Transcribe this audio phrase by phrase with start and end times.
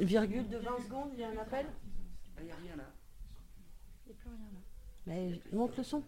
[0.00, 1.66] virgule de 20 secondes, il y a un appel?
[2.38, 2.84] Il n'y a rien là.
[4.06, 4.60] Il n'y a plus rien là.
[5.06, 6.02] Mais monte le son.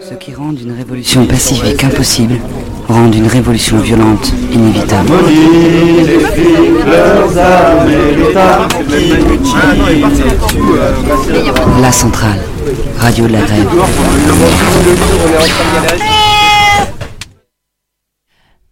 [0.00, 2.38] Ce qui rend une révolution pacifique impossible
[2.88, 5.10] rend une révolution violente inévitable.
[11.80, 12.40] La centrale,
[12.96, 13.68] radio de la grève.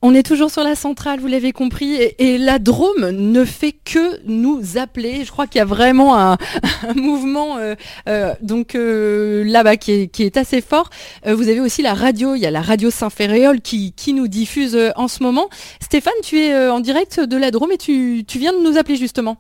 [0.05, 4.21] On est toujours sur la centrale, vous l'avez compris, et, la Drôme ne fait que
[4.25, 5.25] nous appeler.
[5.25, 6.37] Je crois qu'il y a vraiment un,
[6.97, 7.77] mouvement euh,
[8.09, 10.91] euh, donc euh, là-bas qui est, assez fort.
[11.25, 15.07] vous avez aussi la radio, il y a la radio Saint-Ferréol qui, nous diffuse en
[15.07, 15.49] ce moment.
[15.81, 19.37] Stéphane, tu es en direct de la Drôme et tu, viens de nous appeler justement.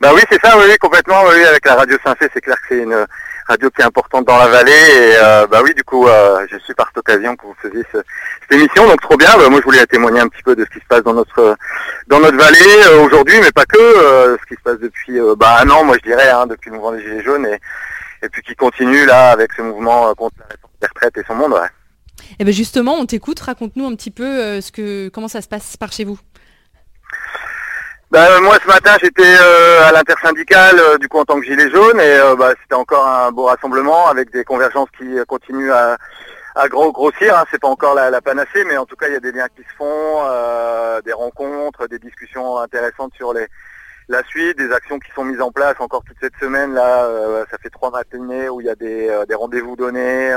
[0.00, 1.22] Bah oui, c'est ça, oui, complètement.
[1.28, 3.06] Oui, avec la radio Saint-Fé, c'est clair que c'est une
[3.48, 4.70] radio qui est importante dans la vallée.
[4.72, 7.82] Et euh, bah oui, du coup, euh, je suis par cette occasion que vous faisiez
[7.90, 8.04] cette
[8.50, 9.30] émission, donc trop bien.
[9.36, 11.56] Bah, moi, je voulais témoigner un petit peu de ce qui se passe dans notre
[12.06, 13.78] dans notre vallée euh, aujourd'hui, mais pas que.
[13.78, 16.92] ce qui se passe depuis bah, un an, moi, je dirais, hein, depuis le mouvement
[16.92, 17.58] des Gilets jaunes, et,
[18.22, 21.34] et puis qui continue là avec ce mouvement contre la réforme des retraites et son
[21.34, 21.52] monde.
[21.52, 21.68] Ouais.
[22.30, 23.40] Et eh ben justement, on t'écoute.
[23.40, 26.18] Raconte-nous un petit peu ce que comment ça se passe par chez vous?
[28.10, 31.68] Bah, moi ce matin j'étais euh, à l'intersyndicale euh, du coup en tant que gilet
[31.68, 35.98] jaune et euh, bah, c'était encore un beau rassemblement avec des convergences qui continuent à,
[36.54, 37.36] à gros grossir.
[37.36, 37.44] Hein.
[37.50, 39.62] C'est pas encore la, panacée mais en tout cas il y a des liens qui
[39.62, 40.22] se font,
[41.04, 43.46] des rencontres, des discussions intéressantes sur les,
[44.08, 47.06] la suite, des actions qui sont mises en place encore toute cette semaine là.
[47.50, 50.34] ça fait trois matinées où il y a des, des rendez-vous donnés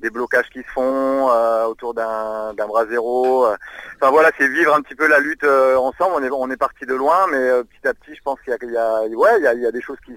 [0.00, 3.46] des blocages qui se font euh, autour d'un bras zéro.
[3.46, 3.56] Euh.
[3.96, 6.14] Enfin voilà, c'est vivre un petit peu la lutte euh, ensemble.
[6.16, 8.76] On est, on est parti de loin, mais petit à petit, je pense qu'il y,
[8.76, 10.12] a, ouais, il y a, des choses qui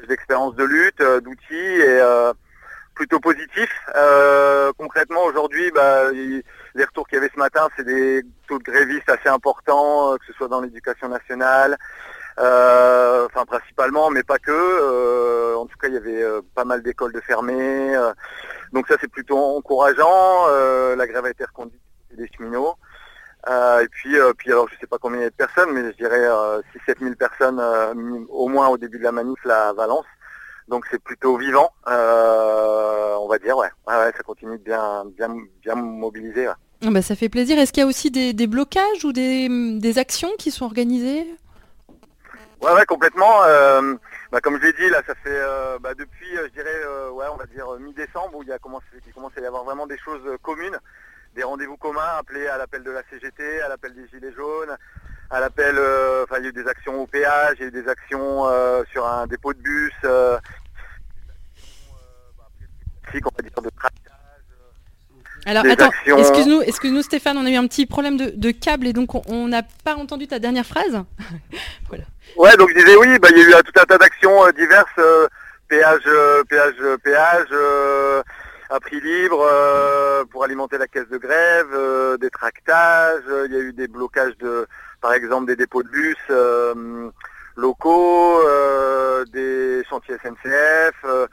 [0.00, 2.00] des d'expérience de lutte, d'outils et
[2.94, 3.80] plutôt positifs.
[4.76, 9.08] concrètement, aujourd'hui, bah, les retours qu'il y avait ce matin, c'est des taux de grévistes
[9.08, 11.76] assez importants, que ce soit dans l'éducation nationale, euh,
[12.38, 14.50] enfin principalement, mais pas que.
[14.52, 17.94] Euh, en tout cas, il y avait euh, pas mal d'écoles de fermées.
[18.72, 20.46] donc ça, c'est plutôt encourageant.
[20.96, 21.80] la grève a été reconduite
[22.12, 22.76] des cheminots.
[23.48, 25.96] et puis, puis alors je sais pas combien il y a de personnes, mais je
[25.96, 26.26] dirais
[26.88, 27.60] 6-7 000 personnes
[28.28, 30.06] au moins au début de la manif là, à Valence.
[30.68, 33.68] Donc c'est plutôt vivant, on va dire, ouais.
[33.86, 34.12] ouais.
[34.16, 36.48] ça continue de bien, bien, bien mobiliser.
[36.86, 37.58] Ah bah, ça fait plaisir.
[37.58, 39.48] Est-ce qu'il y a aussi des, blocages ou des,
[39.78, 41.26] des, actions qui sont organisées?
[42.72, 43.44] Ouais, complètement.
[43.44, 43.94] Euh,
[44.32, 46.78] bah, comme je l'ai dit, là, ça fait euh, bah, depuis, euh, je dirais,
[47.12, 49.86] ouais, on va dire mi-décembre, où il, a commencé, il commence à y avoir vraiment
[49.86, 50.78] des choses communes,
[51.34, 54.74] des rendez-vous communs appelés à l'appel de la CGT, à l'appel des Gilets jaunes,
[55.30, 55.78] à l'appel,
[56.24, 58.44] enfin, il y a eu des actions au péage, il y a eu des actions
[58.90, 59.92] sur un dépôt de bus,
[63.64, 63.70] de
[65.46, 69.14] alors attends, excuse-nous, excuse-nous Stéphane, on a eu un petit problème de, câble et donc
[69.28, 71.02] on n'a pas entendu ta dernière phrase.
[71.88, 72.04] voilà.
[72.36, 74.52] Ouais, donc je disais oui, bah, il y a eu tout un tas d'actions euh,
[74.52, 75.28] diverses, euh,
[75.68, 77.54] péage, euh, péage, péage,
[78.70, 79.46] à prix libre
[80.30, 84.66] pour alimenter la caisse de grève, des tractages, il y a eu des blocages de,
[85.00, 86.16] par exemple, des dépôts de bus
[87.56, 88.40] locaux,
[89.32, 91.28] des chantiers SNCF.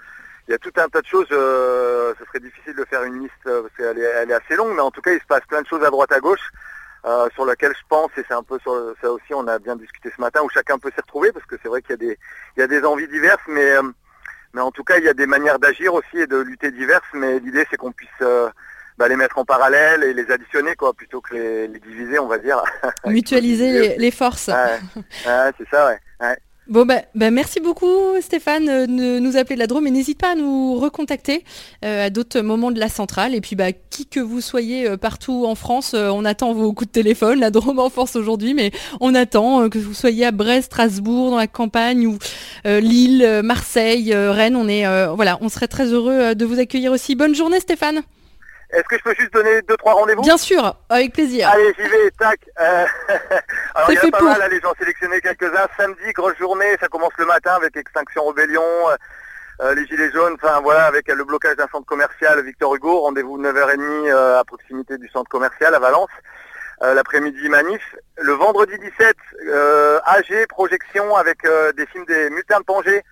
[0.48, 1.28] Il y a tout un tas de choses.
[1.30, 4.82] ce serait difficile de faire une liste parce qu'elle est, elle est assez longue, mais
[4.82, 6.52] en tout cas, il se passe plein de choses à droite à gauche.
[7.04, 9.76] Euh, sur laquelle je pense, et c'est un peu sur ça aussi, on a bien
[9.76, 11.98] discuté ce matin, où chacun peut s'y retrouver, parce que c'est vrai qu'il y, a
[11.98, 12.20] des,
[12.56, 13.82] il y a des envies diverses, mais, euh,
[14.54, 17.08] mais en tout cas, il y a des manières d'agir aussi et de lutter diverses,
[17.16, 18.52] mais l'idée, c'est qu'on puisse euh,
[19.00, 22.38] bah, les mettre en parallèle et les additionner, quoi, plutôt que les, diviser, on va
[22.38, 22.62] dire.
[23.08, 24.50] Mutualiser les, forces.
[24.96, 25.88] Ouais, c'est ça,
[26.20, 26.38] ouais.
[26.72, 27.02] Bon, bah,
[27.32, 27.90] merci beaucoup
[28.22, 31.44] Stéphane euh, de nous appeler de la Drôme et n'hésite pas à nous recontacter
[31.84, 33.36] euh, à d'autres moments de la centrale.
[33.36, 36.88] Et puis, bah, qui que vous soyez euh, partout en France, on attend vos coups
[36.88, 37.42] de téléphone.
[37.42, 38.72] La Drôme en force aujourd'hui, mais
[39.02, 42.18] on attend que vous soyez à Brest, Strasbourg, dans la campagne ou
[42.64, 44.56] Lille, Marseille, Rennes.
[44.56, 47.16] On est, voilà, on serait très heureux de vous accueillir aussi.
[47.16, 48.02] Bonne journée Stéphane.
[48.72, 51.50] Est-ce que je peux juste donner deux trois rendez-vous Bien sûr, avec plaisir.
[51.50, 52.40] Allez, j'y vais, tac.
[52.60, 52.86] Euh,
[53.76, 55.68] alors il y a pas mal, allez, j'en sélectionné quelques-uns.
[55.78, 58.96] Samedi, grosse journée, ça commence le matin avec Extinction Rebellion, euh,
[59.62, 63.42] euh, les Gilets jaunes, enfin voilà, avec le blocage d'un centre commercial Victor Hugo, rendez-vous
[63.42, 66.10] 9h30 à proximité du centre commercial à Valence.
[66.84, 67.96] L'après-midi manif.
[68.18, 69.16] Le vendredi 17,
[70.04, 71.44] AG, projection avec
[71.78, 73.04] des films des mutins de Pangée.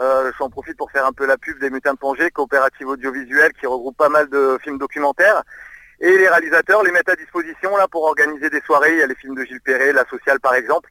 [0.00, 3.52] Euh, J'en profite pour faire un peu la pub des Mutins de Pongé, coopérative audiovisuelle
[3.58, 5.42] qui regroupe pas mal de films documentaires.
[6.00, 8.92] Et les réalisateurs les mettent à disposition là pour organiser des soirées.
[8.92, 10.90] Il y a les films de Gilles Perret, La Sociale par exemple.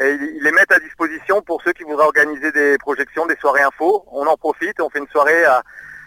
[0.00, 3.62] Et ils les mettent à disposition pour ceux qui voudraient organiser des projections, des soirées
[3.62, 4.04] info.
[4.10, 5.62] On en profite, on fait une soirée à,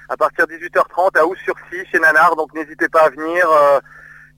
[0.09, 2.35] à partir de 18h30 à Ous-sur-Cy chez Nanar.
[2.35, 3.49] Donc n'hésitez pas à venir.
[3.49, 3.79] Euh,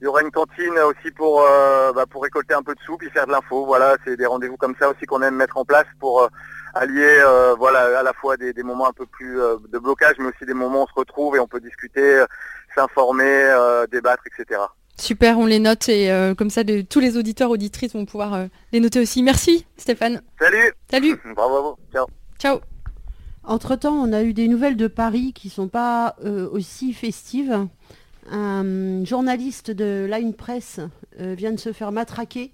[0.00, 2.98] il y aura une cantine aussi pour, euh, bah, pour récolter un peu de sous
[3.00, 3.64] et faire de l'info.
[3.64, 6.28] Voilà, c'est des rendez-vous comme ça aussi qu'on aime mettre en place pour
[6.76, 10.46] euh, allier voilà, à la fois des, moments un peu plus de blocage, mais aussi
[10.46, 12.24] des moments où on se retrouve et on peut discuter,
[12.74, 13.54] s'informer,
[13.90, 14.60] débattre, etc.
[14.98, 19.00] Super, on les note et comme ça tous les auditeurs, auditrices vont pouvoir les noter
[19.00, 19.22] aussi.
[19.22, 20.22] Merci Stéphane.
[20.40, 20.72] Salut.
[20.90, 21.20] Salut.
[21.34, 21.76] Bravo à vous.
[21.92, 22.06] Ciao.
[22.38, 22.60] Ciao.
[23.44, 26.16] Entre-temps, on a eu des nouvelles de Paris qui ne sont pas
[26.52, 27.68] aussi festives.
[28.30, 30.80] Un journaliste de Line Press
[31.20, 32.52] euh, vient de se faire matraquer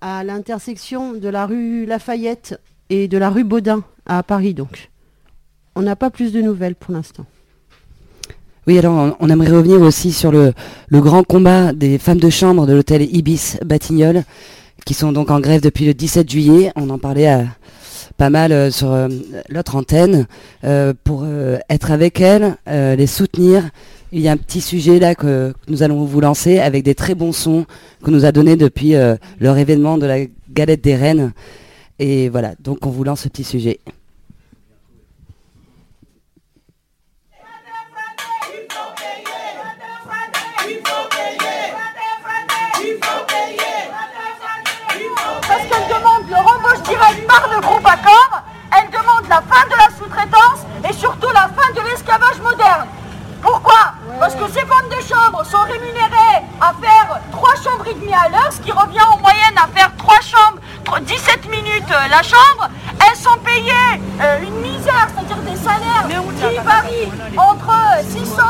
[0.00, 4.90] à l'intersection de la rue Lafayette et de la rue Baudin à Paris donc.
[5.74, 7.26] On n'a pas plus de nouvelles pour l'instant.
[8.66, 10.54] Oui, alors on, aimerait revenir aussi sur le,
[10.90, 14.24] grand combat des femmes de chambre de l'hôtel Ibis Batignolles,
[14.86, 16.72] qui sont donc en grève depuis le 17 juillet.
[16.76, 17.44] On en parlait à,
[18.16, 19.08] pas mal euh, sur euh,
[19.50, 20.26] l'autre antenne,
[21.02, 21.26] pour
[21.68, 23.64] être avec elles, les soutenir,
[24.14, 27.16] il y a un petit sujet là que, nous allons vous lancer avec des très
[27.16, 27.66] bons sons
[28.04, 30.18] que nous a donné depuis euh, leur événement de la
[30.52, 31.32] galette des reines.
[31.98, 33.78] Et voilà, donc on vous lance ce petit sujet.
[45.46, 48.42] Parce qu'elle demande le rembauche direct par le groupe Accord,
[48.76, 52.88] elle demande la fin de la sous-traitance et surtout la fin de l'esclavage moderne.
[54.20, 58.28] Parce que ces femmes de chambre sont rémunérées à faire 3 chambres et demie à
[58.28, 62.70] l'heure, ce qui revient en moyenne à faire 3 chambres, 17 minutes euh, la chambre.
[63.04, 67.72] Elles sont payées euh, une misère, c'est-à-dire des salaires qui varient entre
[68.08, 68.42] 600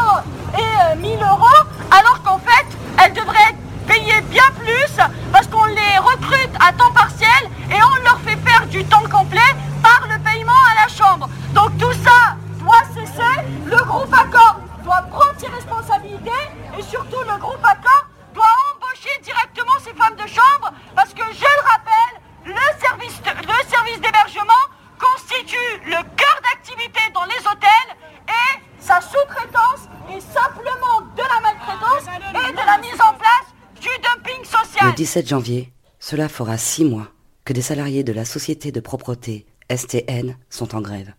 [0.58, 2.66] et 1000 euh, euros, alors qu'en fait,
[3.02, 7.28] elles devraient être payées bien plus parce qu'on les recrute à temps partiel
[7.70, 9.40] et on leur fait faire du temps complet
[9.82, 11.28] par le paiement à la chambre.
[11.54, 13.42] Donc tout ça doit cesser.
[13.66, 16.44] Le groupe Accord doit prendre ses responsabilités
[16.78, 21.40] et surtout le groupe Accord doit embaucher directement ces femmes de chambre parce que, je
[21.40, 24.64] le rappelle, le service, le service d'hébergement
[24.98, 27.96] constitue le cœur d'activité dans les hôtels
[28.28, 33.88] et sa sous-traitance est simplement de la maltraitance et de la mise en place du
[34.02, 34.88] dumping social.
[34.88, 37.08] Le 17 janvier, cela fera six mois
[37.44, 41.14] que des salariés de la société de propreté STN sont en grève.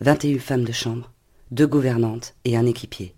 [0.00, 1.13] 21 femmes de chambre
[1.50, 3.14] deux gouvernantes et un équipier.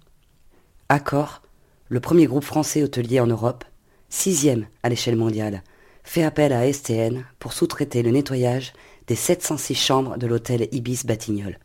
[0.88, 1.42] Accor,
[1.88, 3.64] le premier groupe français hôtelier en Europe,
[4.08, 5.62] sixième à l'échelle mondiale,
[6.04, 8.72] fait appel à STN pour sous-traiter le nettoyage
[9.06, 11.58] des 706 chambres de l'hôtel Ibis Batignolles.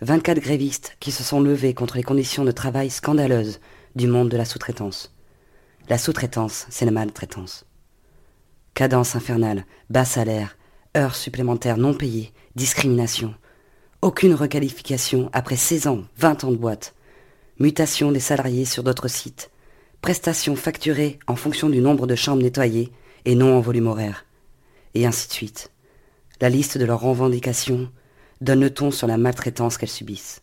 [0.00, 3.60] 24 grévistes qui se sont levés contre les conditions de travail scandaleuses
[3.94, 5.14] du monde de la sous-traitance.
[5.88, 7.66] La sous-traitance, c'est la maltraitance.
[8.74, 10.56] Cadence infernale, bas salaire,
[10.96, 13.34] heures supplémentaires non payées, discrimination,
[14.02, 16.94] aucune requalification après 16 ans, 20 ans de boîte.
[17.60, 19.50] Mutation des salariés sur d'autres sites.
[20.00, 22.90] Prestations facturées en fonction du nombre de chambres nettoyées
[23.24, 24.26] et non en volume horaire.
[24.94, 25.70] Et ainsi de suite.
[26.40, 27.90] La liste de leurs revendications
[28.40, 30.42] donne le ton sur la maltraitance qu'elles subissent.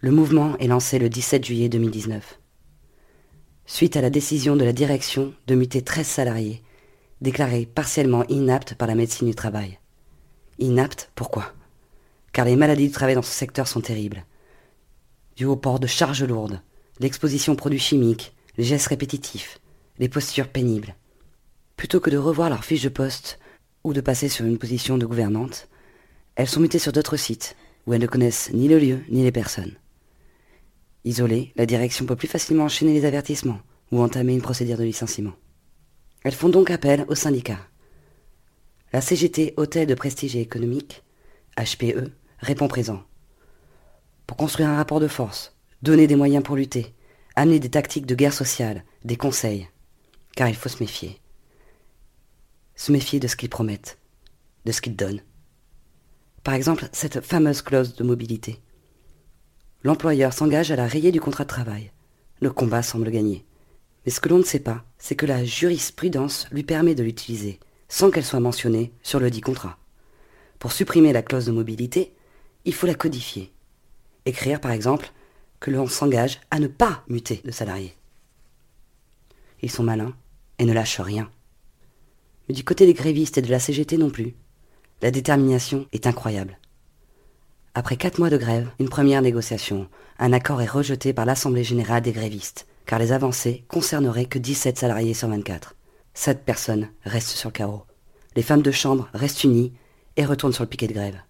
[0.00, 2.40] Le mouvement est lancé le 17 juillet 2019.
[3.66, 6.62] Suite à la décision de la direction de muter 13 salariés,
[7.20, 9.78] déclarés partiellement inaptes par la médecine du travail.
[10.58, 11.52] Inaptes, pourquoi?
[12.38, 14.24] Car les maladies du travail dans ce secteur sont terribles.
[15.34, 16.62] Du au port de charges lourdes,
[17.00, 19.58] l'exposition aux produits chimiques, les gestes répétitifs,
[19.98, 20.94] les postures pénibles.
[21.76, 23.40] Plutôt que de revoir leur fiche de poste
[23.82, 25.66] ou de passer sur une position de gouvernante,
[26.36, 27.56] elles sont mutées sur d'autres sites
[27.88, 29.74] où elles ne connaissent ni le lieu ni les personnes.
[31.02, 35.34] Isolées, la direction peut plus facilement enchaîner les avertissements ou entamer une procédure de licenciement.
[36.22, 37.58] Elles font donc appel au syndicat.
[38.92, 41.02] La CGT Hôtel de Prestige et Économique,
[41.56, 43.02] HPE, répond présent.
[44.26, 46.94] Pour construire un rapport de force, donner des moyens pour lutter,
[47.34, 49.68] amener des tactiques de guerre sociale, des conseils,
[50.36, 51.20] car il faut se méfier.
[52.74, 53.98] Se méfier de ce qu'ils promettent,
[54.64, 55.22] de ce qu'ils donnent.
[56.44, 58.60] Par exemple, cette fameuse clause de mobilité.
[59.82, 61.92] L'employeur s'engage à la rayer du contrat de travail.
[62.40, 63.44] Le combat semble gagné.
[64.04, 67.58] Mais ce que l'on ne sait pas, c'est que la jurisprudence lui permet de l'utiliser,
[67.88, 69.78] sans qu'elle soit mentionnée sur le dit contrat.
[70.58, 72.12] Pour supprimer la clause de mobilité,
[72.64, 73.52] il faut la codifier.
[74.26, 75.12] Écrire par exemple
[75.60, 77.96] que l'on s'engage à ne pas muter de salariés.
[79.62, 80.14] Ils sont malins
[80.58, 81.30] et ne lâchent rien.
[82.48, 84.34] Mais du côté des grévistes et de la CGT non plus.
[85.02, 86.58] La détermination est incroyable.
[87.74, 89.88] Après quatre mois de grève, une première négociation,
[90.18, 94.78] un accord est rejeté par l'Assemblée générale des grévistes, car les avancées concerneraient que 17
[94.78, 95.76] salariés sur 24.
[96.14, 97.84] Sept personnes restent sur le carreau.
[98.34, 99.72] Les femmes de chambre restent unies
[100.16, 101.20] et retournent sur le piquet de grève.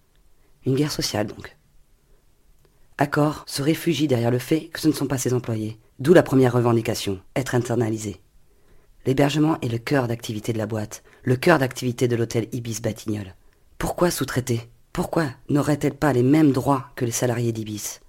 [0.69, 1.57] Une guerre sociale donc.
[2.99, 5.79] Accor se réfugie derrière le fait que ce ne sont pas ses employés.
[5.97, 8.21] D'où la première revendication, être internalisé.
[9.07, 13.33] L'hébergement est le cœur d'activité de la boîte, le cœur d'activité de l'hôtel Ibis Batignolles.
[13.79, 14.69] Pourquoi sous-traiter?
[14.93, 17.99] Pourquoi n'aurait-elle pas les mêmes droits que les salariés d'Ibis?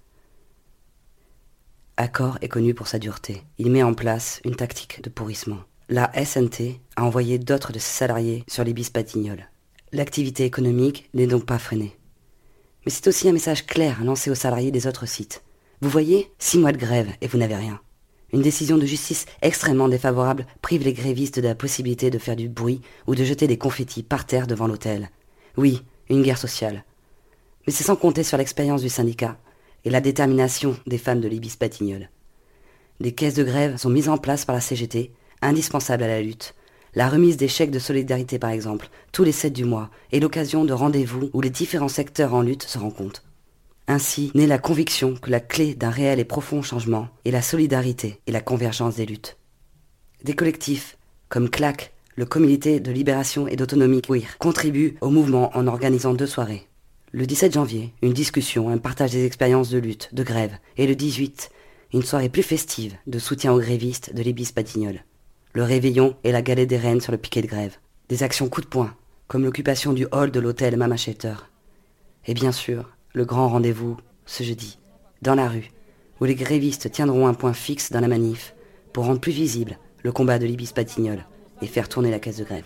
[1.97, 3.41] Accor est connu pour sa dureté.
[3.57, 5.61] Il met en place une tactique de pourrissement.
[5.89, 9.49] La SNT a envoyé d'autres de ses salariés sur l'Ibis Batignolles.
[9.93, 11.97] L'activité économique n'est donc pas freinée.
[12.85, 15.43] Mais c'est aussi un message clair lancé aux salariés des autres sites.
[15.81, 17.79] Vous voyez, six mois de grève et vous n'avez rien.
[18.33, 22.47] Une décision de justice extrêmement défavorable prive les grévistes de la possibilité de faire du
[22.47, 25.09] bruit ou de jeter des confettis par terre devant l'hôtel.
[25.57, 26.85] Oui, une guerre sociale.
[27.67, 29.37] Mais c'est sans compter sur l'expérience du syndicat
[29.83, 32.09] et la détermination des femmes de l'Ibis Batignolles.
[32.99, 35.11] Des caisses de grève sont mises en place par la CGT,
[35.41, 36.53] indispensables à la lutte,
[36.93, 40.65] la remise des chèques de solidarité, par exemple, tous les 7 du mois, est l'occasion
[40.65, 43.23] de rendez-vous où les différents secteurs en lutte se rencontrent.
[43.87, 48.19] Ainsi naît la conviction que la clé d'un réel et profond changement est la solidarité
[48.27, 49.37] et la convergence des luttes.
[50.23, 50.97] Des collectifs,
[51.29, 54.01] comme CLAC, le Comité de libération et d'autonomie
[54.37, 56.67] contribuent au mouvement en organisant deux soirées.
[57.11, 60.95] Le 17 janvier, une discussion, un partage des expériences de lutte, de grève, et le
[60.95, 61.49] 18,
[61.93, 65.03] une soirée plus festive de soutien aux grévistes de l'Ibis Patignolles
[65.53, 67.77] le réveillon et la galette des reines sur le piquet de grève.
[68.09, 68.95] Des actions coup de poing,
[69.27, 71.35] comme l'occupation du hall de l'hôtel Mama Shelter.
[72.25, 74.79] Et bien sûr, le grand rendez-vous, ce jeudi,
[75.21, 75.71] dans la rue,
[76.19, 78.55] où les grévistes tiendront un point fixe dans la manif
[78.93, 81.25] pour rendre plus visible le combat de l'Ibis Patignol
[81.61, 82.65] et faire tourner la caisse de grève.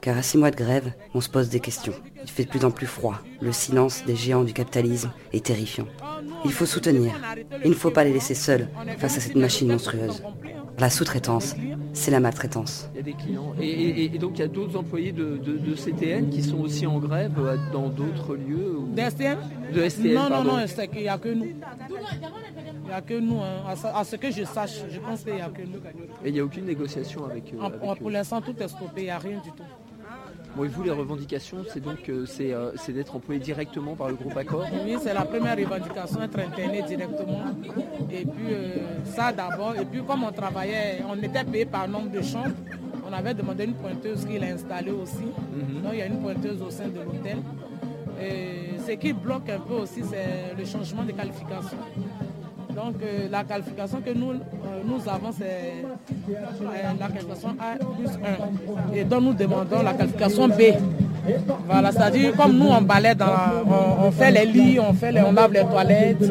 [0.00, 1.94] Car à six mois de grève, on se pose des questions.
[2.24, 3.20] Il fait de plus en plus froid.
[3.40, 5.86] Le silence des géants du capitalisme est terrifiant.
[6.44, 7.12] Il faut soutenir.
[7.64, 8.68] Il ne faut pas les laisser seuls
[8.98, 10.22] face à cette machine monstrueuse.
[10.78, 11.54] La sous-traitance,
[11.92, 12.88] c'est la maltraitance.
[12.92, 13.54] Il y a des clients.
[13.60, 15.38] Et, donc il y a d'autres employés de,
[15.74, 19.38] CTN qui sont aussi en grève euh, dans d'autres lieux De STN
[19.72, 21.44] De STN, Non, non, non, il n'y a que nous.
[21.44, 23.40] Il n'y a que nous.
[23.40, 23.74] Hein.
[23.94, 25.78] À, ce que je sache, je pense qu'il n'y a que nous.
[26.24, 27.58] Et il n'y a aucune négociation avec, eux
[28.00, 29.62] Pour l'instant, tout est stoppé, il n'y a rien du tout.
[30.54, 34.16] Bon, et vous, les revendications, c'est donc euh, euh, c'est d'être employé directement par le
[34.16, 37.42] groupe Accord Oui, c'est la première revendication, être interné directement.
[38.10, 39.74] Et puis euh, ça d'abord.
[39.76, 42.54] Et puis comme on travaillait, on était payé par nombre de chambres,
[43.08, 45.24] on avait demandé une pointeuse qu'il a installée aussi.
[45.24, 45.82] Mhm.
[45.82, 47.38] Donc il y a une pointeuse au sein de l'hôtel.
[48.86, 51.78] Ce qui bloque un peu aussi, c'est le changement de qualification.
[52.74, 54.36] Donc euh, la qualification que nous, euh,
[54.84, 55.84] nous avons, c'est
[56.30, 56.34] euh,
[56.98, 58.08] la qualification A plus
[58.92, 58.94] 1.
[58.96, 60.62] Et donc nous demandons la qualification B.
[61.68, 63.26] Voilà, c'est-à-dire comme nous on balaye, dans,
[64.02, 66.24] on, fait les lits, on, fait les, on lave les toilettes,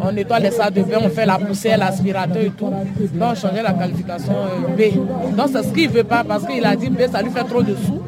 [0.00, 2.66] on nettoie les salles de bain, on fait la poussière, l'aspirateur et tout.
[2.66, 2.82] Donc
[3.20, 4.32] on changeait la qualification
[4.76, 5.36] B.
[5.36, 7.44] Donc c'est ce qu'il ne veut pas parce qu'il a dit B ça lui fait
[7.44, 8.02] trop de sous.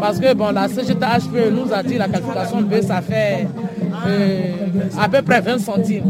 [0.00, 3.46] Parce que bon, la CGTHP nous a dit la qualification B ça fait
[4.98, 6.04] à peu près 20 centimes.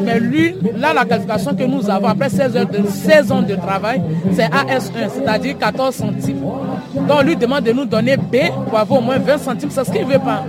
[0.00, 3.54] Mais lui, là, la qualification que nous avons après 16, heures de, 16 ans de
[3.54, 6.40] travail, c'est AS1, c'est-à-dire 14 centimes.
[6.40, 8.36] Donc, on lui demande de nous donner B
[8.68, 10.44] pour avoir au moins 20 centimes, c'est ce qu'il ne veut pas.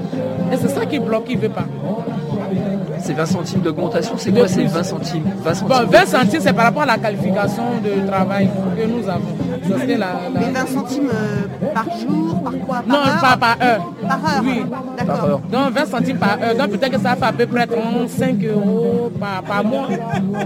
[0.52, 1.66] Et c'est ça qui bloque, il ne veut pas.
[3.08, 5.24] C'est 20 centimes d'augmentation, c'est quoi ces 20 centimes?
[5.42, 9.22] 20 centimes, 20 centimes c'est par rapport à la qualification de travail que nous avons.
[10.36, 12.76] Mais 20 centimes euh, par jour, par quoi?
[12.80, 13.22] Par Non, heure?
[13.22, 13.94] pas par heure.
[14.06, 14.64] Par heure Oui,
[14.98, 15.42] d'accord.
[15.50, 16.56] Donc 20 centimes par heure.
[16.58, 19.88] Donc peut-être que ça fait à peu près 35 euros par, par mois.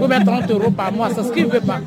[0.00, 1.08] Ou bien 30 euros par mois.
[1.16, 1.80] C'est ce qu'il ne veut pas.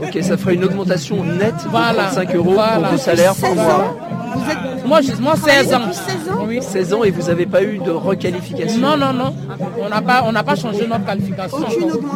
[0.00, 3.96] Ok, ça ferait une augmentation nette de 35 euros pour vos salaires par mois.
[4.34, 4.86] Vous êtes...
[4.86, 5.80] Moi, je, moi 16 ans.
[5.92, 6.58] 16 ans Oui.
[6.62, 9.34] 16 ans et vous n'avez pas eu de requalification Non, non, non.
[9.80, 11.58] On n'a pas, on pas changé notre qualification.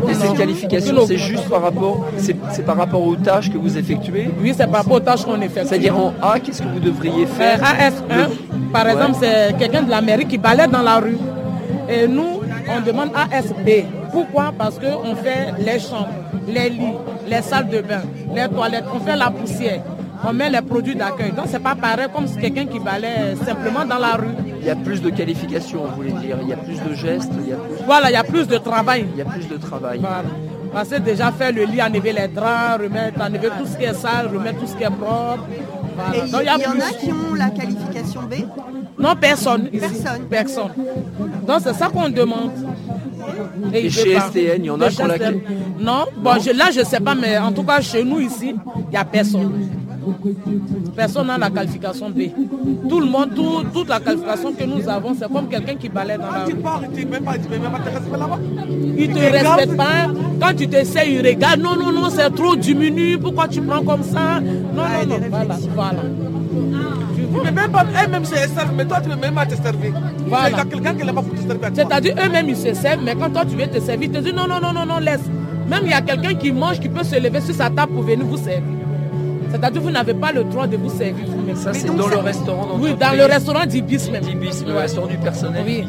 [0.09, 4.30] Et cette qualification, c'est juste par rapport, c'est par rapport aux tâches que vous effectuez
[4.40, 5.68] Oui, c'est par rapport aux tâches qu'on effectue.
[5.68, 10.00] C'est-à-dire en A, qu'est-ce que vous devriez faire AS1, par exemple, c'est quelqu'un de la
[10.00, 11.18] mairie qui balaie dans la rue.
[11.88, 13.85] Et nous, on demande ASB.
[14.11, 14.52] Pourquoi?
[14.56, 16.09] Parce qu'on fait les chambres,
[16.49, 16.94] les lits,
[17.28, 18.02] les salles de bain,
[18.35, 19.80] les toilettes, on fait la poussière
[20.26, 21.33] on met les produits d'accueil.
[21.33, 24.35] Donc c'est pas pareil comme quelqu'un qui balaye simplement dans la rue.
[24.61, 26.38] Il y a plus de qualifications, vous voulez dire.
[26.43, 27.33] Il y a plus de gestes.
[27.43, 29.07] Il y a Voilà, il y a plus de travail.
[29.12, 29.99] Il y a plus de travail.
[30.00, 30.25] Voilà.
[30.73, 33.95] Parce que déjà faire le lit, enlever les draps, remettre, enlever tout ce qui est
[33.95, 35.45] sale, remettre tout ce qui est propre.
[36.12, 38.35] Et il y, en a qui ont la qualification B?
[38.99, 39.69] Non, personne.
[39.71, 40.25] Personne.
[40.28, 40.71] Personne.
[41.47, 42.50] Donc c'est ça qu'on demande.
[43.73, 45.16] Et, chez STN, il y en a qui ont la
[45.78, 48.90] Non, bon, là je ne sais pas, mais en tout cas chez nous ici, il
[48.90, 49.52] n'y a personne.
[50.96, 52.23] Personne n'a la qualification B.
[52.88, 56.16] Tout le monde, tout, toute la qualification que nous avons, c'est comme quelqu'un qui balaie
[56.18, 56.54] dans la ah, rue.
[58.96, 60.06] Il ne te respecte pas.
[60.40, 61.61] Quand tu t'essayes, il regarde.
[61.61, 63.16] Non, non, non, c'est trop diminué.
[63.18, 64.40] Pourquoi tu prends comme ça?
[64.40, 65.16] Non, non, non.
[65.20, 66.02] Ah, voilà, voilà.
[67.42, 69.92] Même eh, mais toi tu veux même pas te servir.
[70.26, 70.50] Voilà.
[70.50, 71.70] Il y a quelqu'un qui n'est pas pour te servir.
[71.75, 74.34] C'est-à-dire eux-mêmes ils se servent, mais quand toi tu veux te servir, ils te disent
[74.34, 75.28] non, non, non, non, non, laisse.
[75.68, 78.02] Même il y a quelqu'un qui mange, qui peut se lever sur sa table pour
[78.02, 78.84] venir vous servir.
[79.54, 81.54] C'est-à-dire que vous n'avez pas le droit de vous servir vous-même.
[81.54, 82.76] Ça, c'est dans le restaurant.
[82.80, 84.25] Oui, dans le restaurant d'Ibis même.
[84.25, 85.62] D'Ibis, le restaurant du personnel.
[85.64, 85.84] Oui.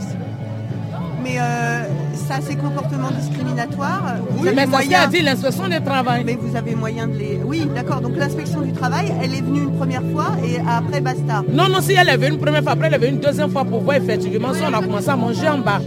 [1.24, 4.18] Mais euh, ça, c'est comportement discriminatoire.
[4.38, 5.00] Oui, mais moyen...
[5.00, 6.24] ça a dit l'inspection du travail.
[6.24, 7.40] Mais vous avez moyen de les.
[7.44, 8.02] Oui, d'accord.
[8.02, 11.44] Donc l'inspection du travail, elle est venue une première fois et après basta.
[11.50, 13.50] Non, non, si elle est venue une première fois, après elle est venue une deuxième
[13.50, 15.82] fois pour voir effectivement si on a commencé à manger en bas.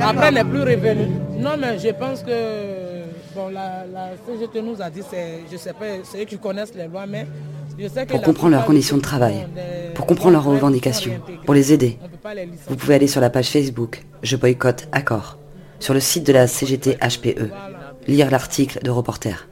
[0.00, 1.08] Après, elle n'est plus revenue.
[1.38, 2.30] Non, mais je pense que
[3.48, 5.00] la, CGT nous a dit,
[5.50, 7.26] je sais pas, c'est eux qui connaissent les lois, mais
[7.78, 9.46] je sais que Pour comprendre leurs conditions de travail,
[9.94, 11.98] pour comprendre leurs revendications, pour les aider,
[12.68, 15.38] vous pouvez aller sur la page Facebook Je boycotte accord,
[15.78, 17.50] sur le site de la CGT HPE,
[18.06, 19.48] lire l'article de Reporter.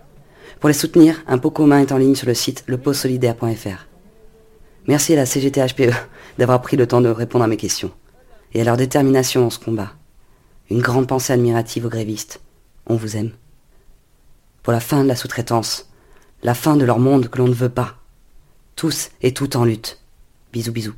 [0.61, 3.87] Pour les soutenir, un pot commun est en ligne sur le site lepotsolidaire.fr.
[4.89, 5.93] Merci à la CGT HPE
[6.39, 7.93] d'avoir pris le temps de répondre à mes questions
[8.55, 9.93] et à leur détermination dans ce combat.
[10.71, 12.41] Une grande pensée admirative aux grévistes.
[12.87, 13.33] On vous aime
[14.69, 15.89] pour la fin de la sous-traitance,
[16.43, 17.95] la fin de leur monde que l'on ne veut pas.
[18.77, 19.99] Tous et toutes en lutte.
[20.53, 20.95] Bisous bisous.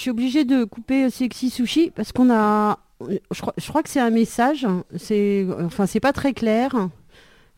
[0.00, 2.78] Suis obligée de couper Sexy Sushi parce qu'on a.
[3.30, 4.66] Je crois, je que c'est un message.
[4.96, 6.74] C'est, enfin, c'est pas très clair.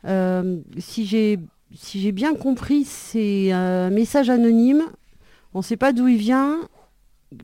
[0.04, 1.38] Euh, si j'ai,
[1.74, 4.84] si j'ai bien compris, c'est un message anonyme.
[5.54, 6.60] On ne sait pas d'où il vient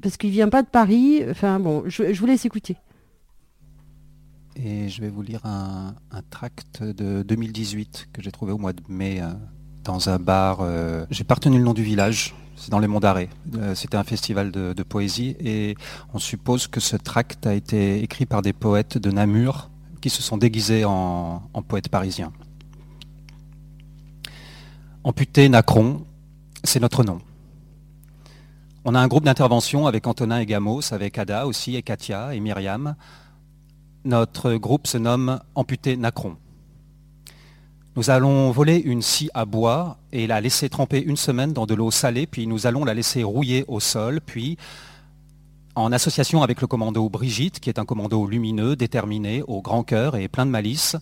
[0.03, 1.23] parce qu'il vient pas de Paris.
[1.29, 2.77] Enfin bon, je, je vous laisse écouter.
[4.57, 8.73] Et je vais vous lire un, un tract de 2018 que j'ai trouvé au mois
[8.73, 9.29] de mai euh,
[9.85, 10.59] dans un bar.
[10.61, 13.31] euh, j'ai pas retenu le nom du village, c'est dans les Monts d'Arrée.
[13.57, 15.77] Euh, C'était un festival de, poésie et
[16.15, 20.23] on suppose que ce tract a été écrit par des poètes de Namur qui se
[20.23, 22.33] sont déguisés en, en poètes parisiens.
[25.05, 26.05] Amputé Nacron,
[26.65, 27.21] c'est notre nom.
[28.85, 32.41] On a un groupe d'intervention avec Antonin et Gamos, avec Ada aussi, et Katia et
[32.41, 32.95] Myriam.
[34.05, 36.37] Notre groupe se nomme Amputé Nacron.
[37.99, 41.75] Nous allons voler une scie à bois et la laisser tremper une semaine dans de
[41.75, 44.57] l'eau salée, puis nous allons la laisser rouiller au sol, puis
[45.75, 50.15] en association avec le commando Brigitte, qui est un commando lumineux, déterminé, au grand cœur
[50.15, 50.95] et plein de malice,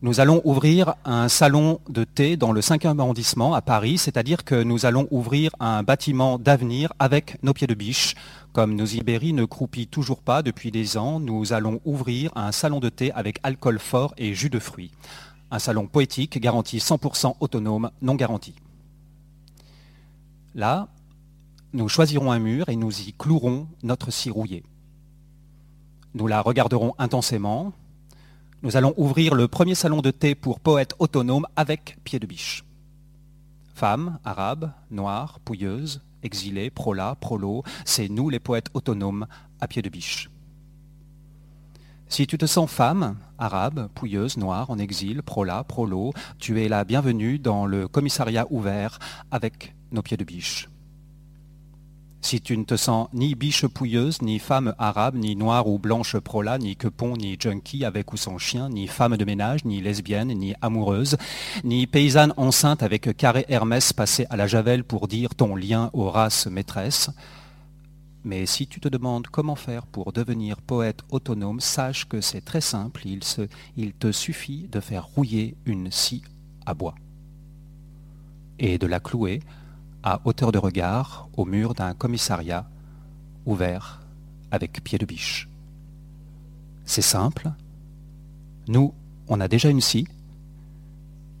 [0.00, 4.62] nous allons ouvrir un salon de thé dans le 5e arrondissement à Paris, c'est-à-dire que
[4.62, 8.14] nous allons ouvrir un bâtiment d'avenir avec nos pieds de biche.
[8.54, 12.80] Comme nos Ibéries ne croupit toujours pas depuis des ans, nous allons ouvrir un salon
[12.80, 14.92] de thé avec alcool fort et jus de fruits.
[15.50, 18.54] Un salon poétique garanti 100% autonome, non garanti.
[20.54, 20.88] Là,
[21.72, 24.32] nous choisirons un mur et nous y clouerons notre scie.
[26.14, 27.72] Nous la regarderons intensément.
[28.62, 32.64] Nous allons ouvrir le premier salon de thé pour poètes autonomes avec pied de biche.
[33.74, 39.26] Femmes, arabes, noirs, pouilleuses, exilés, prolas, prolos, c'est nous les poètes autonomes
[39.60, 40.30] à pied de biche.
[42.08, 46.84] Si tu te sens femme, arabe, pouilleuse, noire, en exil, prola, prolo, tu es la
[46.84, 49.00] bienvenue dans le commissariat ouvert
[49.32, 50.68] avec nos pieds de biche.
[52.20, 56.16] Si tu ne te sens ni biche pouilleuse, ni femme arabe, ni noire ou blanche
[56.18, 60.28] prola, ni quepon, ni junkie avec ou sans chien, ni femme de ménage, ni lesbienne,
[60.28, 61.16] ni amoureuse,
[61.64, 66.08] ni paysanne enceinte avec carré Hermès passé à la javel pour dire ton lien aux
[66.08, 67.10] races maîtresses,
[68.26, 72.60] mais si tu te demandes comment faire pour devenir poète autonome, sache que c'est très
[72.60, 76.24] simple, il, te suffit de faire rouiller une scie
[76.66, 76.96] à bois
[78.58, 79.40] et de la clouer
[80.02, 82.68] à hauteur de regard au mur d'un commissariat
[83.44, 84.02] ouvert
[84.50, 85.48] avec pied de biche.
[86.84, 87.52] C'est simple.
[88.66, 88.92] Nous,
[89.28, 90.08] on a déjà une scie,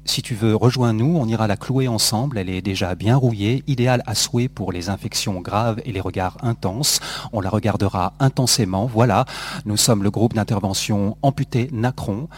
[0.06, 4.02] si tu veux, rejoins-nous, on ira la clouer ensemble, elle est déjà bien rouillée, idéale
[4.06, 7.00] à souhait pour les infections graves et les regards intenses.
[7.32, 9.24] On la regardera intensément, voilà,
[9.64, 12.28] nous sommes le groupe d'intervention amputé Nacron.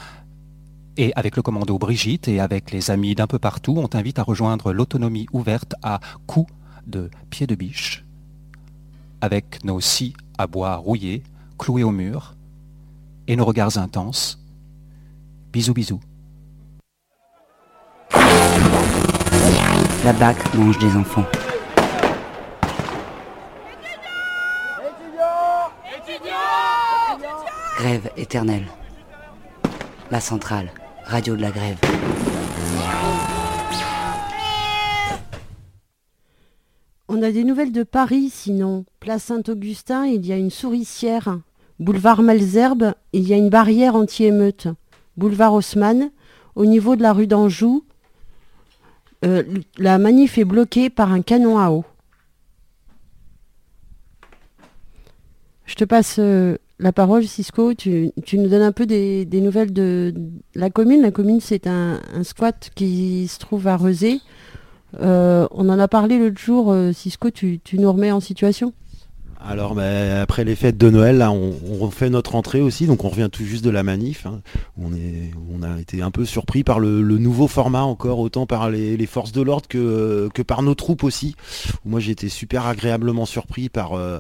[0.97, 4.25] Et avec le commando Brigitte et avec les amis d'un peu partout, on t'invite à
[4.25, 6.53] rejoindre l'autonomie ouverte à coups
[6.87, 8.05] de pied de biche,
[9.21, 11.23] avec nos scies à bois rouillés,
[11.59, 12.35] cloués au mur,
[13.29, 14.43] et nos regards intenses.
[15.53, 16.01] Bisous bisous.
[20.09, 21.27] La BAC mange des enfants.
[27.77, 28.65] Grève éternelle.
[30.11, 30.71] La centrale,
[31.05, 31.77] radio de la grève.
[37.09, 38.87] On a des nouvelles de Paris, sinon.
[39.01, 41.39] Place Saint-Augustin, il y a une souricière.
[41.81, 44.69] Boulevard Malzerbe, il y a une barrière anti-émeute.
[45.19, 46.11] Boulevard Haussmann,
[46.55, 47.85] au niveau de la rue d'Anjou,
[49.25, 49.43] euh,
[49.79, 51.85] la manif est bloquée par un canon à eau.
[55.67, 57.75] Je te passe euh, la parole, Cisco.
[57.75, 60.15] Tu, nous donnes un peu des, nouvelles de
[60.55, 61.03] la commune.
[61.03, 64.21] La commune, c'est un, squat qui se trouve à Rezé.
[65.01, 66.75] Euh, on en a parlé l'autre jour.
[66.95, 68.73] Cisco, tu, tu nous remets en situation?
[69.41, 73.05] Alors bah, après les fêtes de Noël, là, on, on, fait notre entrée aussi, donc
[73.05, 74.27] on revient tout juste de la manif.
[74.27, 74.41] Hein,
[74.79, 79.33] on, a été un peu surpris par le, nouveau format encore, autant par les, forces
[79.33, 81.37] de l'ordre que, que par nos troupes aussi.
[81.85, 84.19] Moi j'ai été super agréablement surpris par, euh,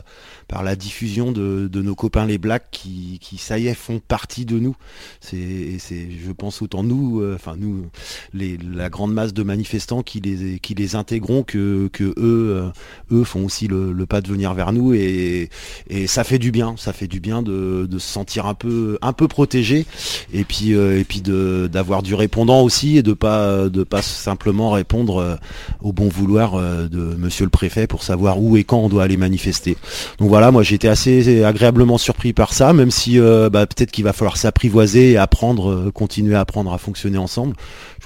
[0.49, 4.01] par la diffusion de, de, nos copains les Blacks qui, qui, ça y est, font
[4.01, 4.75] partie de nous.
[5.21, 7.87] C'est, je pense, autant nous, euh, enfin nous,
[8.33, 12.71] les, la grande masse de manifestants qui les, qui les intégrons que, que eux, euh,
[13.13, 15.51] eux font aussi le, le pas de venir vers nous et
[15.91, 18.99] et, ça fait du bien, ça fait du bien de, de, se sentir un peu,
[19.03, 19.85] un peu protégé
[20.33, 24.71] et puis, euh, et puis d'avoir du répondant aussi et de pas, de pas simplement
[24.71, 25.39] répondre
[25.83, 29.19] au bon vouloir de Monsieur le Préfet pour savoir où et quand on doit aller
[29.19, 29.77] manifester.
[30.19, 34.13] Donc moi j'ai été assez agréablement surpris par ça, même si bah, peut-être qu'il va
[34.13, 37.55] falloir s'apprivoiser et apprendre, continuer à apprendre à fonctionner ensemble.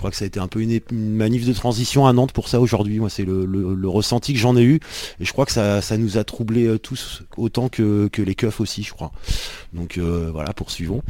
[0.03, 2.61] Crois que ça a été un peu une, manif de transition à Nantes pour ça
[2.61, 2.99] aujourd'hui.
[2.99, 4.81] Moi c'est le, ressenti que j'en ai eu
[5.21, 8.61] et je crois que ça, ça nous a troublé tous autant que, que les keufs
[8.61, 9.13] aussi, je crois.
[9.73, 11.03] Donc euh, voilà, poursuivons.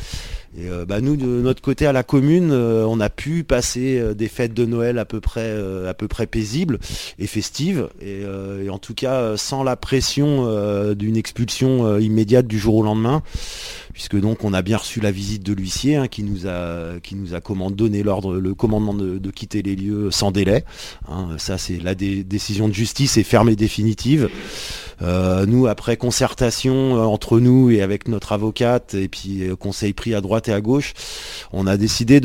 [0.54, 3.98] Et euh, bah, nous, de notre côté à la commune, euh, on a pu passer
[3.98, 6.78] euh, des fêtes de Noël à peu près, euh, à peu près paisibles
[7.18, 8.24] et festives, et
[8.68, 13.22] en tout cas sans la pression d'une expulsion immédiate du jour au lendemain,
[13.92, 17.14] puisque donc on a bien reçu la visite de l'huissier hein, qui nous a, qui
[17.14, 20.64] nous a donné l'ordre, le commandement de, quitter les lieux sans délai.
[21.08, 24.28] Hein, ça, c'est la dé décision de justice est ferme et définitive.
[25.00, 29.92] Euh, nous, après concertation euh, entre nous et avec notre avocate et puis euh, conseil
[29.92, 30.92] pris à droite et à gauche,
[31.52, 32.16] on a décidé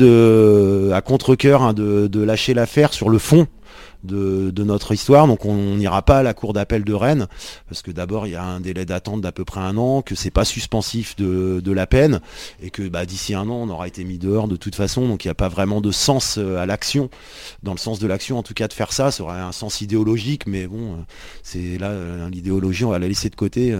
[0.92, 3.46] à contre-coeur, hein, de, de lâcher l'affaire sur le fond
[4.04, 5.26] de, notre histoire.
[5.26, 7.26] Donc on n'ira pas à la cour d'appel de Rennes,
[7.68, 10.14] parce que d'abord il y a un délai d'attente d'à peu près un an, que
[10.14, 12.20] c'est pas suspensif de, la peine,
[12.62, 15.24] et que bah, d'ici un an on aura été mis dehors de toute façon, donc
[15.24, 17.10] il n'y a pas vraiment de sens euh, à l'action,
[17.62, 19.80] dans le sens de l'action en tout cas de faire ça, ça aurait un sens
[19.80, 20.96] idéologique, mais bon, euh,
[21.42, 23.76] c'est là euh, l'idéologie, on va la laisser de côté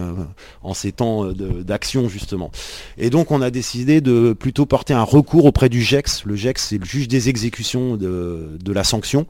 [0.62, 2.50] en ces temps d'action justement.
[2.96, 6.68] Et donc on a décidé de plutôt porter un recours auprès du GEX, le GEX
[6.68, 9.26] c'est le juge des exécutions de la sanction,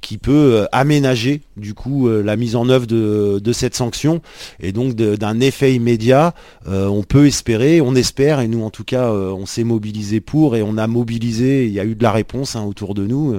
[0.00, 4.22] qui peut euh, aménager du coup euh, la mise en œuvre de, cette sanction
[4.60, 6.34] et donc d'un effet immédiat.
[6.68, 10.54] Euh, on peut espérer on espère et nous en tout cas on s'est mobilisé pour
[10.54, 13.34] et on a mobilisé il y a eu de la réponse hein, autour de nous.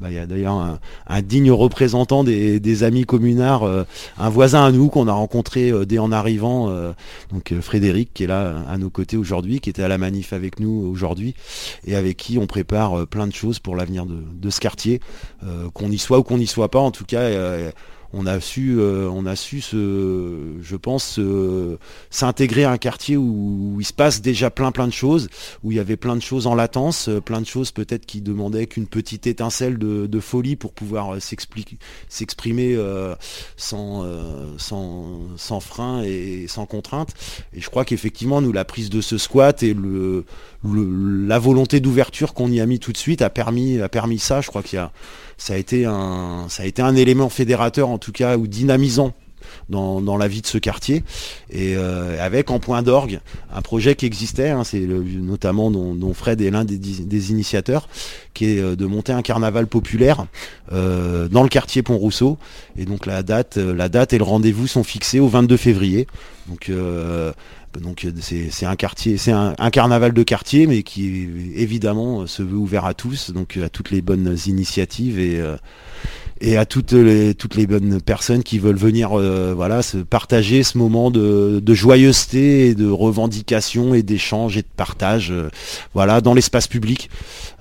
[0.00, 3.64] Bah, il y a d'ailleurs un, digne représentant des, amis communards
[4.18, 6.72] un voisin à nous qu'on a rencontré dès en arrivant
[7.30, 10.58] donc Frédéric qui est là à nos côtés aujourd'hui qui était à la manif avec
[10.58, 11.34] nous aujourd'hui
[11.86, 15.00] et avec qui on prépare plein de choses pour l'avenir de, ce quartier
[15.92, 17.70] y soit ou qu'on n'y soit pas, en tout cas, euh,
[18.14, 21.78] on a su, euh, on a su se, je pense, se-
[22.10, 25.28] s'intégrer à un quartier où, il se passe déjà plein plein de choses,
[25.62, 28.20] où il y avait plein de choses en latence, euh, plein de choses peut-être qui
[28.20, 31.16] demandaient qu'une petite étincelle de, folie pour pouvoir
[32.08, 32.78] s'exprimer
[33.56, 34.04] sans,
[34.58, 37.08] sans, sans frein et sans contrainte.
[37.54, 39.74] Et je crois qu'effectivement, nous, la prise de ce squat et
[40.64, 44.40] la volonté d'ouverture qu'on y a mis tout de suite a permis, a permis ça.
[44.42, 44.92] Je crois qu'il y a,
[45.42, 49.12] ça a été un, ça a été un élément fédérateur en tout cas ou dynamisant
[49.68, 51.02] dans, dans la vie de ce quartier
[51.50, 53.18] et euh, avec en point d'orgue
[53.52, 57.88] un projet qui existait, hein, c'est notamment dont, dont Fred est l'un des, des initiateurs,
[58.34, 60.26] qui est euh, de monter un carnaval populaire
[60.70, 62.38] euh, dans le quartier Pont-Rousseau
[62.76, 66.06] et donc la date, euh, la date et le rendez-vous sont fixés au 22 février.
[66.48, 67.32] Donc euh,
[68.20, 73.68] c'est un carnaval de quartier, mais qui évidemment se veut ouvert à tous, donc à
[73.68, 75.56] toutes les bonnes initiatives et euh,
[76.42, 80.76] et à toutes les toutes les bonnes personnes qui veulent venir euh, voilà partager ce
[80.76, 85.48] moment de, de joyeuseté et de revendication et d'échange et de partage euh,
[85.94, 87.08] voilà dans l'espace public.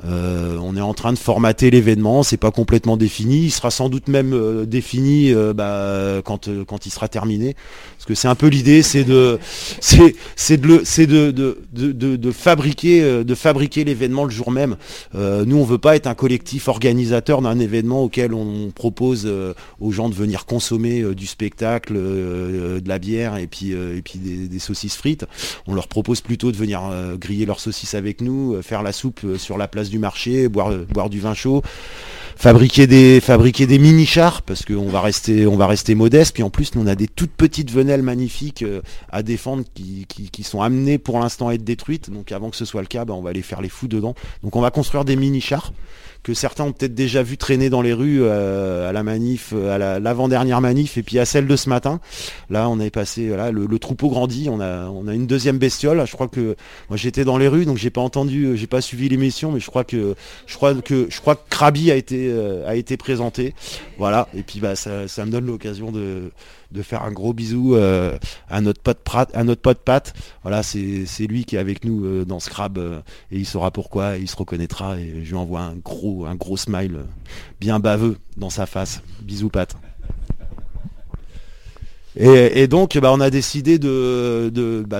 [0.03, 3.43] Euh, on est en train de formater l'événement c'est pas complètement défini.
[3.45, 7.55] Il sera sans doute même défini bah, quand quand il sera terminé.
[7.97, 13.85] Parce que c'est un peu l'idée c'est de de de de, de, de- fabriquer de
[13.85, 14.75] l'événement le jour même.
[15.13, 19.91] Nous on veut pas être un collectif organisateur d'un événement auquel on propose euh, aux
[19.91, 24.19] gens de venir consommer euh, du spectacle euh, de la bière et puis et puis
[24.19, 25.25] des, des saucisses frites.
[25.67, 26.81] On leur propose plutôt de venir
[27.17, 31.09] griller leurs saucisses avec nous faire la soupe sur la place du marché boire boire
[31.09, 31.61] du vin chaud
[32.35, 36.43] fabriquer des fabriquer des mini chars parce qu'on va rester on va rester modeste puis
[36.43, 40.29] en plus nous on a des toutes petites venelles magnifiques euh, à défendre qui, qui,
[40.29, 43.05] qui sont amenées pour l'instant à être détruites donc avant que ce soit le cas
[43.05, 45.71] bah, on va aller faire les fous dedans donc on va construire des mini chars
[46.23, 49.73] que certains ont peut-être déjà vu traîner dans les rues euh, à la manif, euh,
[49.73, 51.99] à la- l'avant-dernière manif, et puis à celle de ce matin.
[52.51, 55.57] Là, on est passé, voilà, le, le troupeau grandit, on a, on a une deuxième
[55.57, 56.05] bestiole.
[56.05, 56.55] Je crois que
[56.89, 59.65] moi j'étais dans les rues, donc j'ai pas entendu, j'ai pas suivi l'émission, mais je
[59.65, 60.13] crois que
[60.45, 63.53] je crois que je crois que Krabi a été euh, a été présenté.
[63.97, 66.31] Voilà, et puis bah ça, me donne l'occasion de
[66.81, 68.17] faire un gros bisou euh,
[68.49, 70.13] à notre pote Prat, à notre pote Pat.
[70.43, 72.77] Voilà, c'est lui qui est avec nous euh, dans Scrab
[73.31, 76.35] et il saura pourquoi, et il se reconnaîtra et je lui envoie un gros un
[76.35, 77.01] gros smile
[77.59, 79.01] bien baveux dans sa face.
[79.21, 79.75] Bisous Pat.
[82.17, 83.85] Et, donc, bah, on a décidé bah,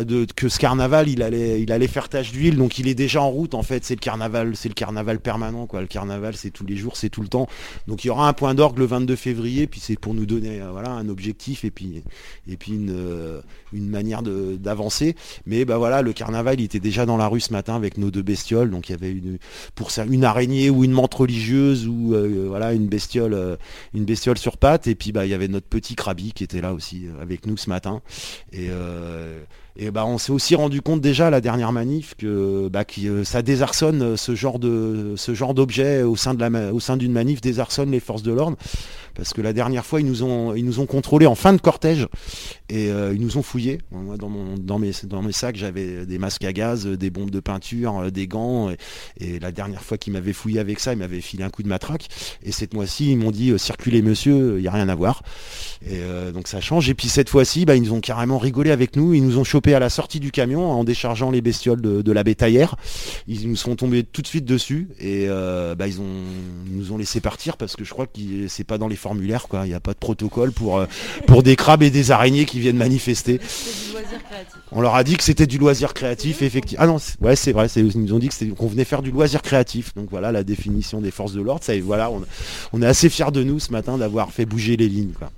[0.06, 2.56] de- que ce carnaval, il allait, il allait faire tache d'huile.
[2.56, 3.54] Donc, il est déjà en route.
[3.54, 5.82] En fait, c'est le carnaval, c'est le carnaval permanent, quoi.
[5.82, 7.48] Le carnaval, c'est tous les jours, c'est tout le temps.
[7.88, 9.68] Donc, il y aura un point d'orgue le 22 février.
[9.68, 12.02] Puis, c'est pour nous donner, euh, voilà, un objectif et puis,
[12.48, 13.42] et puis une, euh,
[13.74, 15.16] manière d'avancer.
[15.46, 18.10] Mais, bah voilà, le carnaval, il était déjà dans la rue ce matin avec nos
[18.10, 18.70] deux bestioles.
[18.70, 19.38] Donc, il y avait une,
[19.76, 23.58] pour ça, une araignée ou une menthe religieuse ou, euh, voilà, une bestiole,
[23.94, 24.88] une bestiole sur pattes.
[24.88, 27.70] Et puis, il y avait notre petit Krabi qui était là aussi avec nous ce
[27.70, 28.02] matin.
[28.52, 29.44] Et, euh,
[29.82, 33.24] et bah, on s'est aussi rendu compte déjà à la dernière manif que bah, euh,
[33.24, 38.58] ça désarçonne euh, ce genre d'objet au sein d'une manif désarçonne les forces de l'ordre.
[39.16, 41.60] Parce que la dernière fois ils nous ont ils nous ont contrôlés en fin de
[41.60, 42.08] cortège
[42.70, 43.80] et euh, ils nous ont fouillés.
[43.92, 48.10] Moi dans mes dans mes sacs j'avais des masques à gaz, des bombes de peinture,
[48.12, 48.70] des gants
[49.20, 51.68] et, la dernière fois qu'ils m'avaient fouillé avec ça ils m'avaient filé un coup de
[51.68, 52.08] matraque.
[52.44, 55.24] Et cette mois-ci ils m'ont dit circulez monsieur il y a rien à voir.
[55.86, 56.02] Et
[56.34, 56.88] donc ça change.
[56.88, 59.44] Et puis cette fois-ci bah, ils nous ont carrément rigolé avec nous ils nous ont
[59.44, 62.76] chopé à la sortie du camion en déchargeant les bestioles de, la bétaillère
[63.28, 66.10] ils nous sont tombés tout de suite dessus et euh, bah, ils ont
[66.68, 69.66] nous ont laissé partir parce que je crois que c'est pas dans les formulaires quoi
[69.66, 70.86] il n'y a pas de protocole pour euh,
[71.28, 73.40] pour des crabes et des araignées qui viennent manifester
[74.72, 76.84] on leur a dit que c'était du loisir créatif, effectivement.
[76.84, 79.94] Ah non, ouais, c'est vrai, ils nous ont dit qu'on venait faire du loisir créatif.
[79.96, 81.62] Donc voilà la définition des forces de l'ordre.
[81.84, 82.24] Voilà, on,
[82.74, 85.14] on est assez fiers de nous ce matin d'avoir fait bouger les lignes.
[85.18, 85.32] Quoi.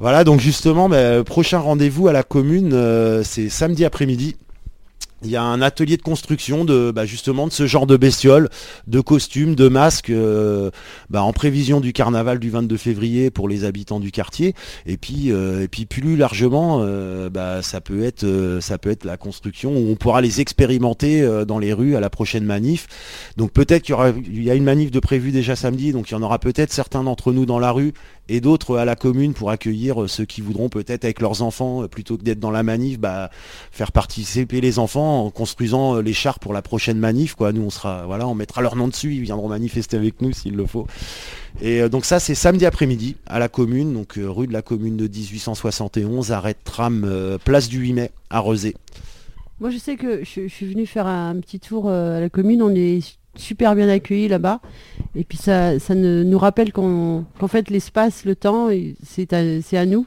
[0.00, 4.36] Voilà, donc justement, bah, prochain rendez-vous à la commune, euh, c'est samedi après-midi.
[5.22, 8.48] Il y a un atelier de construction de bah, justement de ce genre de bestioles,
[8.86, 10.70] de costumes, de masques, euh,
[11.10, 14.54] bah, en prévision du carnaval du 22 février pour les habitants du quartier.
[14.86, 16.82] Et puis, euh, plus largement,
[17.60, 21.74] ça peut être, ça peut être la construction où on pourra les expérimenter dans les
[21.74, 22.86] rues à la prochaine manif.
[23.36, 23.96] Donc peut-être qu'il
[24.30, 26.72] y y a une manif de prévu déjà samedi, donc il y en aura peut-être
[26.72, 27.92] certains d'entre nous dans la rue
[28.30, 31.82] et d'autres à la commune pour accueillir euh, ceux qui voudront peut-être avec leurs enfants
[31.82, 33.28] euh, plutôt que d'être dans la manif, bah,
[33.72, 37.34] faire participer les enfants en construisant euh, les chars pour la prochaine manif.
[37.34, 37.52] Quoi.
[37.52, 40.54] Nous on sera, voilà, on mettra leur nom dessus, ils viendront manifester avec nous s'il
[40.54, 40.86] le faut.
[41.60, 45.08] Et donc ça c'est samedi après-midi à la commune, donc rue de la commune de
[45.08, 48.76] 1871, arrêt de tram, place du 8 mai à Rezé.
[49.58, 52.62] Moi, je sais que je, je suis venue faire un petit tour à la commune.
[52.62, 53.02] On est
[53.34, 54.60] super bien accueillis là-bas.
[55.14, 58.68] Et puis ça, nous rappelle qu'en fait l'espace, le temps,
[59.02, 60.06] c'est à, nous,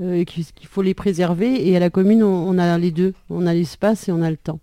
[0.00, 1.68] euh, et qu'il faut les préserver.
[1.68, 3.14] Et à la commune, on a les deux.
[3.28, 4.60] On a l'espace et on a le temps.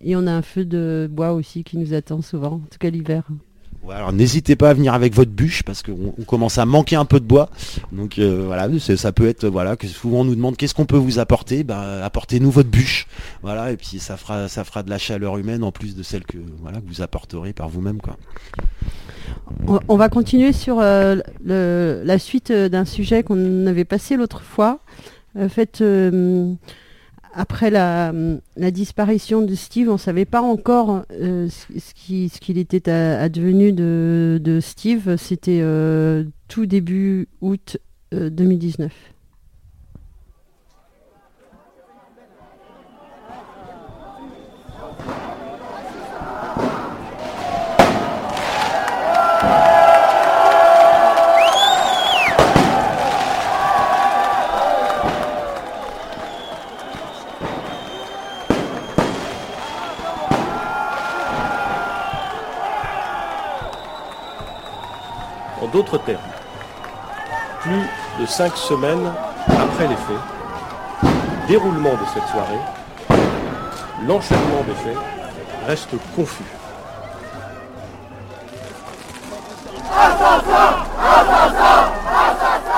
[0.00, 2.90] Et on a un feu de bois aussi qui nous attend souvent, en tout cas
[2.90, 3.24] l'hiver.
[3.90, 7.04] Alors n'hésitez pas à venir avec votre bûche parce qu'on on commence à manquer un
[7.04, 7.50] peu de bois.
[7.92, 10.96] Donc euh, voilà, ça peut être voilà que souvent on nous demande qu'est-ce qu'on peut
[10.96, 11.64] vous apporter?
[11.64, 13.06] Ben, apportez-nous votre bûche.
[13.42, 16.78] Voilà et puis ça fera de la chaleur humaine en plus de celle que voilà
[16.86, 17.98] vous apporterez par vous-même.
[19.88, 24.80] On, va continuer sur euh, la suite euh, d'un sujet qu'on avait passé l'autre fois.
[27.34, 28.12] Après la,
[28.70, 32.90] disparition de Steve, on ne savait pas encore euh, ce ce qui- ce qu'il était
[32.90, 35.16] advenu de, Steve.
[35.16, 37.76] C'était euh, tout début août
[38.12, 38.92] euh, 2019.
[65.74, 66.20] D'autres termes,
[67.62, 69.12] plus de cinq semaines
[69.48, 71.10] après les faits,
[71.48, 72.60] déroulement de cette soirée,
[74.06, 74.96] l'enchaînement des faits
[75.66, 76.44] reste confus.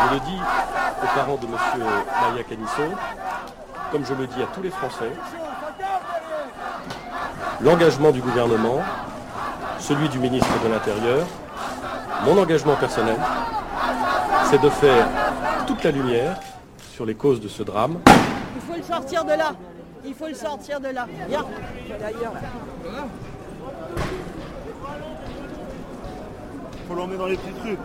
[0.02, 0.40] Je le dis
[1.02, 1.52] aux parents de M.
[2.22, 2.96] Maria Canisson,
[3.92, 5.12] comme je le dis à tous les Français,
[7.60, 8.80] l'engagement du gouvernement,
[9.80, 11.26] celui du ministre de l'Intérieur,
[12.24, 13.16] mon engagement personnel,
[14.50, 15.06] c'est de faire
[15.66, 16.36] toute la lumière
[16.92, 17.98] sur les causes de ce drame.
[18.54, 19.52] Il faut le sortir de là.
[20.04, 21.06] Il faut le sortir de là.
[21.28, 21.44] Viens.
[22.00, 22.32] D'ailleurs.
[26.88, 27.78] Faut l'emmener dans les petites rues.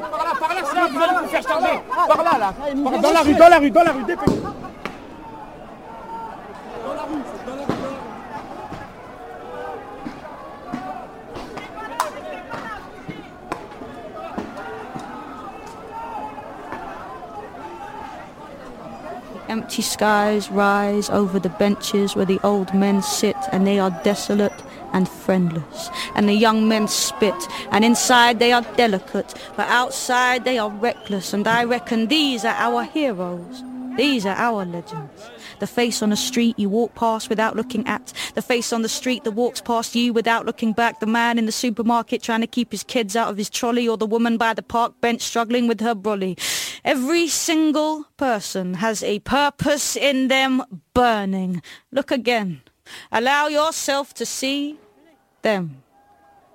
[0.00, 1.80] Par là, par là, sinon vous allez vous faire charger.
[2.08, 2.54] Par là, là.
[2.84, 4.34] Par- Dans la rue, dans la rue, dans la rue, dépêche.
[19.54, 24.64] Empty skies rise over the benches where the old men sit and they are desolate
[24.92, 25.90] and friendless.
[26.16, 27.40] And the young men spit
[27.70, 32.56] and inside they are delicate but outside they are reckless and I reckon these are
[32.56, 33.62] our heroes.
[33.96, 35.22] These are our legends.
[35.64, 38.12] The face on the street you walk past without looking at.
[38.34, 41.00] The face on the street that walks past you without looking back.
[41.00, 43.96] The man in the supermarket trying to keep his kids out of his trolley or
[43.96, 46.38] the woman by the park bench struggling with her brolly.
[46.84, 51.62] Every single person has a purpose in them burning.
[51.90, 52.60] Look again.
[53.10, 54.78] Allow yourself to see
[55.40, 55.82] them.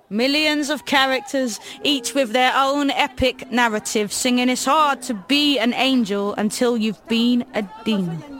[0.08, 5.74] Millions of characters, each with their own epic narrative, singing it's hard to be an
[5.74, 8.39] angel until you've been a demon.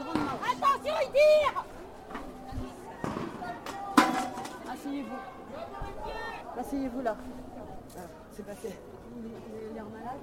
[0.61, 1.65] Attention, il tire
[4.71, 6.59] Asseyez-vous.
[6.59, 7.15] Asseyez-vous là.
[7.93, 8.75] Voilà, c'est passé.
[9.17, 10.19] Il il a l'air malade.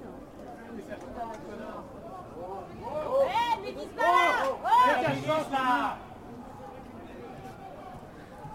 [3.21, 4.03] Eh, mais dis pas
[5.51, 5.97] là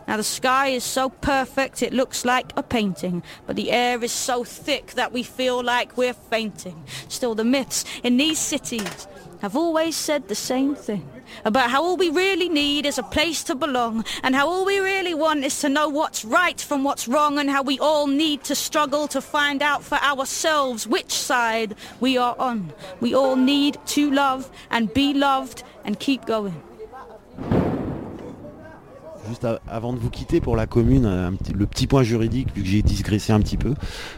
[0.07, 4.13] Now the sky is so perfect it looks like a painting, but the air is
[4.13, 6.85] so thick that we feel like we're fainting.
[7.09, 9.09] Still the myths in these cities
[9.41, 11.14] have always said the same thing
[11.45, 14.79] about how all we really need is a place to belong and how all we
[14.79, 18.45] really want is to know what's right from what's wrong and how we all need
[18.45, 22.73] to struggle to find out for ourselves which side we are on.
[23.01, 26.63] We all need to love and be loved and keep going.
[29.29, 32.63] Juste avant de vous quitter pour la commune, un petit- le petit point juridique, vu
[32.63, 33.73] que j'ai digressé un petit peu.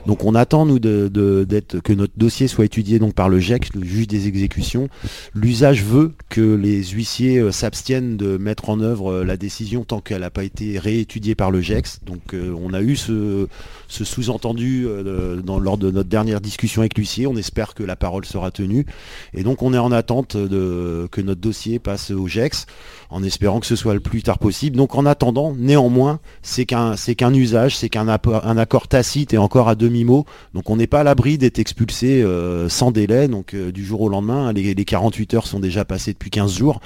[0.06, 4.08] Donc on attend nous que notre dossier soit étudié donc par le GEC, le juge
[4.08, 4.88] des exécutions.
[5.32, 10.00] L'usage veut que les huissiers euh, s'abstiennent de mettre en œuvre euh, la décision tant
[10.00, 12.00] qu'elle n'a pas été réétudiée par le GEX.
[12.04, 13.46] Donc euh, on a eu ce,
[13.88, 17.28] sous-entendu euh, lors de notre dernière discussion avec l'huissier.
[17.28, 18.86] On espère que la parole sera tenue.
[19.34, 22.66] Et donc on est en attente que notre dossier passe au GEX,
[23.10, 24.76] en espérant que ce soit le plus tard possible.
[24.76, 29.38] Donc en attendant, néanmoins, c'est qu'un c'est qu'un usage, c'est qu'un un accord tacite et
[29.38, 30.24] encore à demi-mot.
[30.54, 34.00] Donc on n'est pas à l'abri d'être expulsé euh, sans délai, donc euh, du jour
[34.00, 34.52] au lendemain.
[34.52, 36.80] Les, les 48 heures sont déjà passées depuis 15 jours.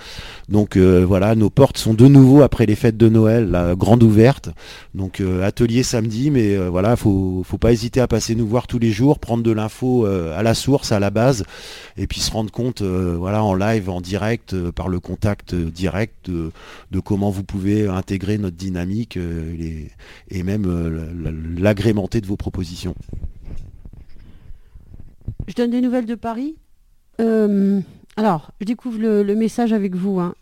[0.48, 4.02] Donc euh, voilà, nos portes sont de nouveau après les fêtes de Noël, la grande
[4.02, 4.50] ouverte.
[4.94, 8.90] Donc atelier samedi, mais voilà, faut faut pas hésiter à passer nous voir tous les
[8.90, 11.44] jours, prendre de l'info à la source, à la base,
[11.96, 17.00] et puis se rendre compte, voilà, en live, en direct, par le contact direct de
[17.00, 19.54] comment vous pouvez intégrer notre dynamique euh,
[20.30, 21.12] et même euh,
[21.56, 22.94] l'agrémenter de vos propositions.
[25.46, 26.56] Je donne des nouvelles de Paris.
[27.20, 27.80] Euh,
[28.16, 30.18] alors, je découvre le, message avec vous.
[30.18, 30.34] hein.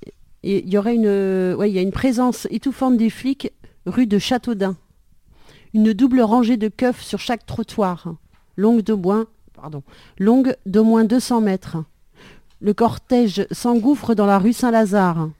[0.42, 3.52] Il y aurait une, ouais, il y a une présence étouffante des flics
[3.86, 4.76] rue de Châteaudun.
[5.74, 8.14] Une double rangée de keufs sur chaque trottoir,
[8.56, 9.82] longue de moins, pardon,
[10.18, 11.76] longue d'au moins 200 mètres.
[12.60, 15.30] Le cortège s'engouffre dans la rue Saint-Lazare.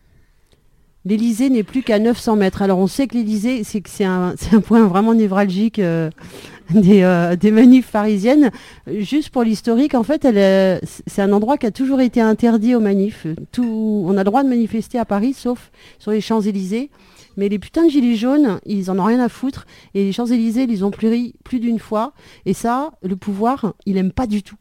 [1.05, 2.63] L'Élysée n'est plus qu'à 900 mètres.
[2.63, 4.35] Alors on sait que l'Élysée, c'est un,
[4.65, 6.11] point vraiment névralgique euh,
[6.71, 8.51] des, euh, des manifs parisiennes.
[8.87, 12.81] Juste pour l'historique, en fait, euh, c'est un endroit qui a toujours été interdit aux
[12.81, 13.27] manifs.
[13.59, 16.91] On a le droit de manifester à Paris, sauf sur les Champs-Élysées.
[17.37, 19.65] Mais les putains de gilets jaunes, ils en ont rien à foutre.
[19.95, 22.13] Et les Champs-Élysées, ils ont pléri plus d'une fois.
[22.47, 24.57] Et ça, le pouvoir, il aime pas du tout.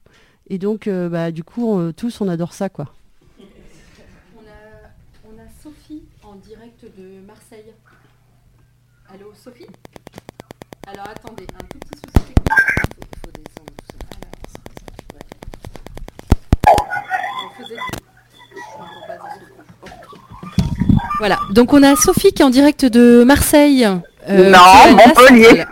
[0.50, 2.94] Et donc, bah, du coup, tous, on adore ça, quoi.
[5.26, 7.74] On a Sophie en direct de Marseille.
[9.14, 9.68] Allô, Sophie?
[10.88, 12.38] Alors attendez, un tout petit souci technique.
[12.98, 13.98] Il faut descendre tout ça.
[14.18, 14.34] Alors,
[17.46, 17.82] on faisait du-.
[21.20, 23.88] Voilà, donc on a Sophie qui est en direct de Marseille.
[24.30, 25.66] Euh, Non, Montpellier.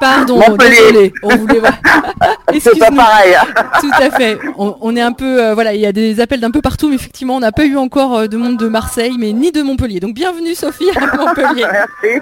[0.00, 0.76] Pardon, Montpellier.
[0.92, 1.12] désolé.
[1.22, 1.72] On voulait voir.
[2.60, 3.34] C'est pas pareil.
[3.80, 4.38] Tout à fait.
[4.58, 6.88] On, on est un peu, euh, voilà, il y a des appels d'un peu partout,
[6.88, 9.62] mais effectivement, on n'a pas eu encore euh, de monde de Marseille, mais ni de
[9.62, 10.00] Montpellier.
[10.00, 11.66] Donc bienvenue Sophie à Montpellier.
[11.72, 12.20] Merci,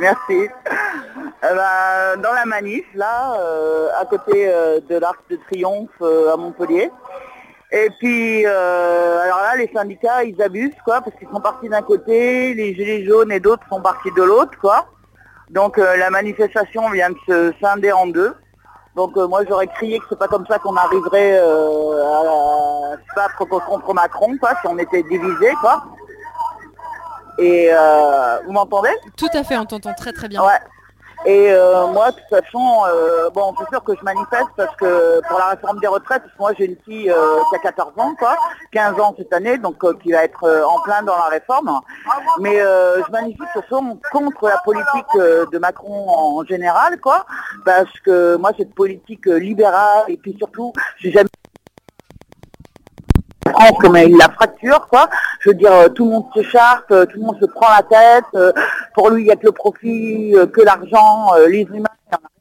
[0.00, 0.48] merci.
[1.44, 3.36] Euh, ben, dans la manif, là,
[4.00, 4.50] à côté
[4.88, 6.90] de l'Arc de Triomphe à Montpellier.
[7.72, 11.82] Et puis, euh, alors là, les syndicats, ils abusent, quoi, parce qu'ils sont partis d'un
[11.82, 14.86] côté, les gilets jaunes et d'autres sont partis de l'autre, quoi.
[15.50, 18.34] Donc euh, la manifestation vient de se scinder en deux.
[18.94, 23.14] Donc euh, moi j'aurais crié que c'est pas comme ça qu'on arriverait à, à se
[23.14, 25.84] battre co- contre Macron, quoi, si on était divisés, quoi.
[27.38, 28.90] Et euh, vous m'entendez?
[29.16, 30.42] Tout à fait, on t'entend très très bien.
[30.42, 30.58] Ouais.
[31.26, 35.20] Et euh, moi, de toute façon, euh, bon, c'est sûr que je manifeste parce que
[35.26, 37.94] pour la réforme des retraites, parce que moi j'ai une fille euh, qui a 14
[37.96, 38.36] ans, quoi,
[38.70, 41.80] 15 ans cette année, donc qui va être en plein dans la réforme.
[42.38, 47.26] Mais je manifeste façon contre la politique de Macron en général, quoi,
[47.64, 51.28] parce que moi cette politique libérale et puis surtout, j'ai jamais
[53.48, 55.08] France comme il la fracture, quoi.
[55.40, 57.82] Je veux dire, euh, tout le monde s'écharpe, euh, tout le monde se prend la
[57.82, 58.24] tête.
[58.34, 58.52] euh,
[58.94, 61.88] pour lui, il n'y a que le profit, que l'argent, les humains,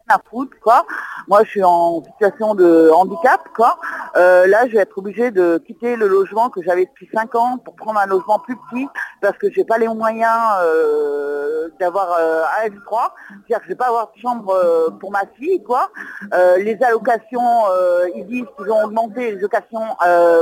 [0.08, 0.86] à foutre, quoi.
[1.28, 3.78] Moi, je suis en situation de handicap, quoi.
[4.16, 7.58] Euh, là, je vais être obligée de quitter le logement que j'avais depuis 5 ans
[7.58, 8.88] pour prendre un logement plus petit
[9.22, 13.10] parce que j'ai pas les moyens euh, d'avoir euh, un F3.
[13.30, 15.90] C'est-à-dire que je vais pas avoir de chambre pour ma fille, quoi.
[16.58, 17.64] Les allocations,
[18.16, 19.86] ils disent qu'ils ont augmenté les allocations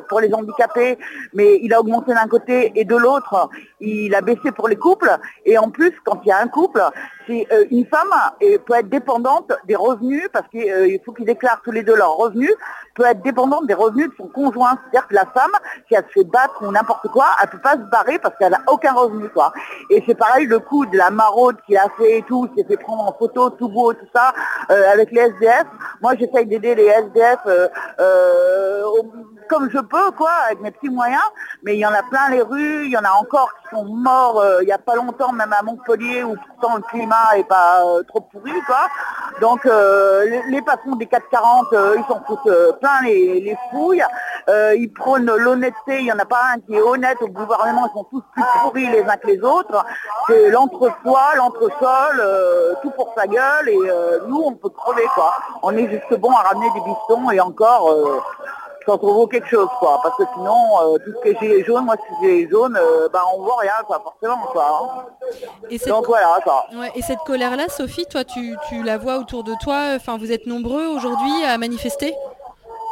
[0.09, 0.97] pour les handicapés,
[1.33, 3.49] mais il a augmenté d'un côté et de l'autre,
[3.79, 5.11] il a baissé pour les couples.
[5.45, 6.81] Et en plus, quand il y a un couple,
[7.27, 8.09] c'est euh, une femme
[8.41, 12.15] et peut être dépendante des revenus parce qu'il faut qu'ils déclarent tous les deux leurs
[12.17, 12.53] revenus,
[12.95, 14.77] peut être dépendante des revenus de son conjoint.
[14.83, 15.51] C'est-à-dire que la femme,
[15.87, 18.51] si elle se fait battre ou n'importe quoi, elle peut pas se barrer parce qu'elle
[18.51, 19.51] n'a aucun revenu, quoi.
[19.89, 22.67] Et c'est pareil, le coup de la maraude qu'il a fait et tout, il s'est
[22.67, 24.33] fait prendre en photo, tout beau, tout ça,
[24.71, 25.65] euh, avec les SDF.
[26.01, 27.67] Moi, j'essaye d'aider les SDF euh,
[27.99, 29.11] euh, au-
[29.47, 31.21] comme je peux, quoi, avec mes petits moyens.
[31.63, 33.85] Mais il y en a plein les rues, il y en a encore qui sont
[33.85, 37.43] morts euh, il n'y a pas longtemps, même à Montpellier, où pourtant le climat est
[37.43, 38.87] pas euh, trop pourri, quoi.
[39.41, 44.03] Donc euh, les, les patrons des 440, euh, ils s'en foutent plein les, les fouilles.
[44.47, 47.93] Ils prônent l'honnêteté, il n'y en a pas un qui est honnête au gouvernement, ils
[47.93, 49.85] sont tous plus pourris les uns que les autres.
[50.27, 53.79] C'est l'entre-soi, l'entre-sol, tout pour sa gueule, et
[54.27, 55.33] nous on peut crever, quoi.
[55.61, 58.23] On est juste bon à ramener des bistons, et encore...
[58.85, 61.85] sans trouver quelque chose quoi parce que sinon euh, tout ce qui est gilet jaune
[61.85, 65.05] moi si c'est gilet jaune euh, bah on voit rien quoi forcément quoi hein.
[65.69, 65.89] Et cette...
[65.89, 66.33] donc voilà
[66.73, 70.31] Ouais, et cette colère-là, Sophie, toi, tu, tu la vois autour de toi Enfin, vous
[70.31, 72.13] êtes nombreux aujourd'hui à manifester?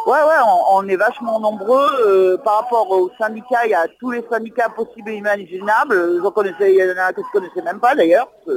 [0.07, 0.41] Ouais, ouais,
[0.71, 1.87] on, est vachement nombreux.
[2.07, 5.93] euh, par rapport aux syndicats, il y a tous les syndicats possibles et imaginables.
[5.93, 8.51] Il y en a que je connaissais même pas d'ailleurs, je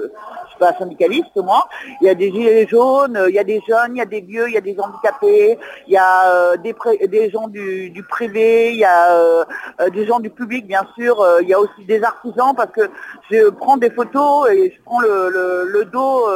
[0.49, 1.69] suis pas syndicaliste moi.
[2.01, 4.23] Il y a des gilets jaunes, il y a des jeunes, il y a des
[4.23, 8.79] vieux, il y a des handicapés, il y a euh, des, gens du, privé, il
[8.79, 9.45] y a euh,
[9.93, 12.89] des gens du public bien sûr, il y a aussi des artisans parce que
[13.31, 16.27] je prends des photos et je prends le, dos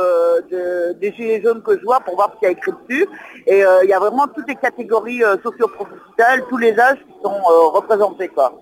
[0.50, 3.06] de- des gilets jaunes que je vois pour voir ce qu'il y a écrit dessus.
[3.46, 7.34] Et il y a vraiment toutes les catégories euh, socio-professionnelles, tous les âges qui sont
[7.34, 8.60] euh, représentés quoi.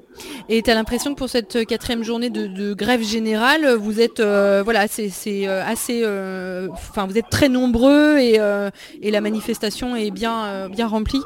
[0.48, 4.20] Et tu as l'impression que pour cette quatrième journée de, de grève générale, vous êtes
[4.20, 5.10] euh, voilà, c'est
[5.46, 8.70] euh, assez, euh, enfin vous êtes très nombreux et, euh,
[9.02, 11.22] et la manifestation est bien euh, bien remplie?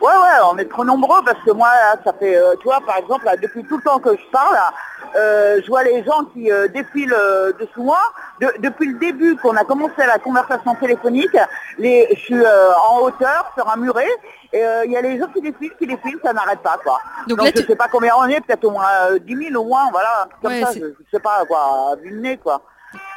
[0.00, 2.80] Ouais, ouais, on est trop nombreux parce que moi, là, ça fait, euh, tu vois,
[2.84, 4.54] par exemple, là, depuis tout le temps que je parle,
[5.16, 7.98] euh, je vois les gens qui euh, défilent euh, dessous moi.
[8.40, 11.36] De- depuis le début qu'on a commencé la conversation téléphonique,
[11.78, 14.08] les, je suis euh, en hauteur sur un muret
[14.52, 16.98] et il y a les gens qui défilent, qui défilent, ça n'arrête pas, quoi.
[17.28, 19.48] Donc Donc, là, je tu- sais pas combien on est, peut-être au moins euh, 10
[19.50, 22.16] 000 au moins, voilà, comme Ouais, ça, je, je sais pas, quoi, à vue de
[22.20, 22.60] nez, quoi.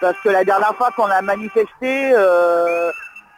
[0.01, 2.13] Parce que la dernière fois qu'on a manifesté,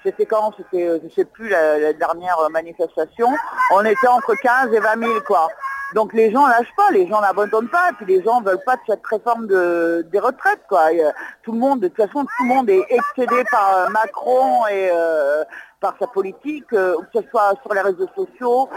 [0.03, 0.53] c'était quand?
[0.57, 3.28] C'était, je sais plus, la, la dernière manifestation.
[3.74, 5.47] On était entre 15 et 20 000, quoi.
[5.95, 8.75] Donc les gens lâchent pas, les gens n'abandonnent pas, et puis les gens veulent pas
[8.75, 10.91] de cette réforme de, des retraites, quoi.
[10.93, 11.09] Et, euh,
[11.43, 14.89] tout le monde, de toute façon, tout le monde est excédé par euh, Macron et
[14.93, 15.43] euh,
[15.79, 18.67] par sa politique, que ce soit sur les réseaux sociaux,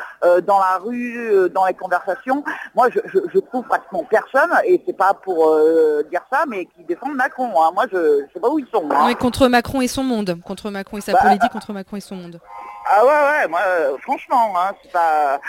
[0.47, 2.45] dans la rue, dans les conversations.
[2.77, 5.53] Moi, je, je, je trouve pratiquement personne, et c'est pas pour
[6.11, 7.51] dire ça, mais qui défendent Macron.
[7.61, 7.73] hein.
[7.75, 8.89] Moi, je, je sais pas où ils sont.
[8.93, 9.13] hein.
[9.15, 12.15] Contre Macron et son monde, contre Macron et sa Bah, politique, contre Macron et son
[12.15, 12.39] monde.
[12.89, 13.61] Ah ouais, ouais, moi,
[14.03, 15.41] franchement, hein, c'est pas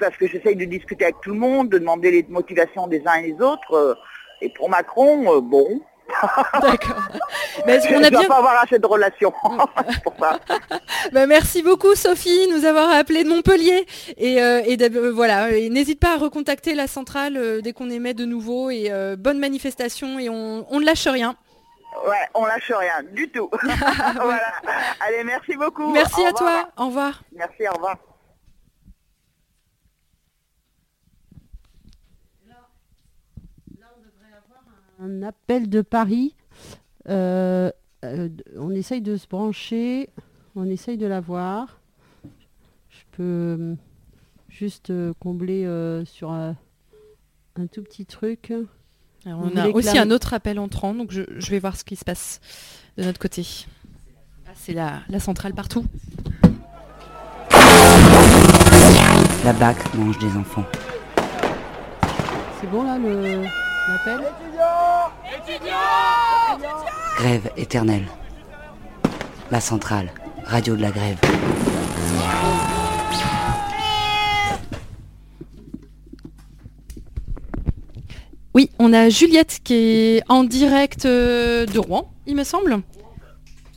[0.00, 3.14] parce que j'essaye de discuter avec tout le monde, de demander les motivations des uns
[3.22, 3.72] et des autres.
[3.74, 3.94] euh,
[4.42, 5.80] et pour Macron, euh, bon.
[6.62, 6.96] D'accord.
[7.66, 9.32] Mais est-ce qu'on a bien- pas avoir assez de relations.
[10.02, 10.40] Pour ça.
[11.12, 13.86] Bah, merci beaucoup Sophie de nous avoir appelé de Montpellier
[14.16, 17.90] et, euh, et euh, voilà et n'hésite pas à recontacter la centrale euh, dès qu'on
[17.90, 21.36] émet de nouveau et bonne manifestation et on, on ne lâche rien.
[22.08, 23.48] Ouais, on lâche rien du tout.
[23.62, 24.52] voilà.
[25.06, 25.92] Allez, merci beaucoup.
[25.92, 26.72] Merci Au à revoir.
[26.74, 26.84] toi.
[26.84, 27.22] Au revoir.
[27.36, 27.96] Merci, au revoir.
[35.02, 36.34] Un appel de Paris.
[37.08, 37.70] Euh,
[38.04, 40.10] euh, on essaye de se brancher.
[40.56, 41.80] On essaye de la voir.
[42.90, 43.74] Je peux euh,
[44.48, 46.54] juste combler euh, sur un
[47.72, 48.52] tout petit truc.
[49.26, 51.94] Alors, on a aussi un autre appel entrant donc je, je vais voir ce qui
[51.94, 52.40] se passe
[52.96, 53.46] de notre côté.
[54.46, 55.84] Ah, C'est la, la centrale partout.
[59.44, 60.64] La BAC mange des enfants.
[62.60, 63.44] C'est bon là le-
[63.88, 64.20] l'appel
[67.16, 68.06] Grève éternelle.
[69.50, 70.10] La centrale.
[70.44, 71.16] Radio de la grève.
[78.54, 79.74] Oui, on a Juliette qui
[80.16, 82.80] est en direct euh, de Rouen, il me semble.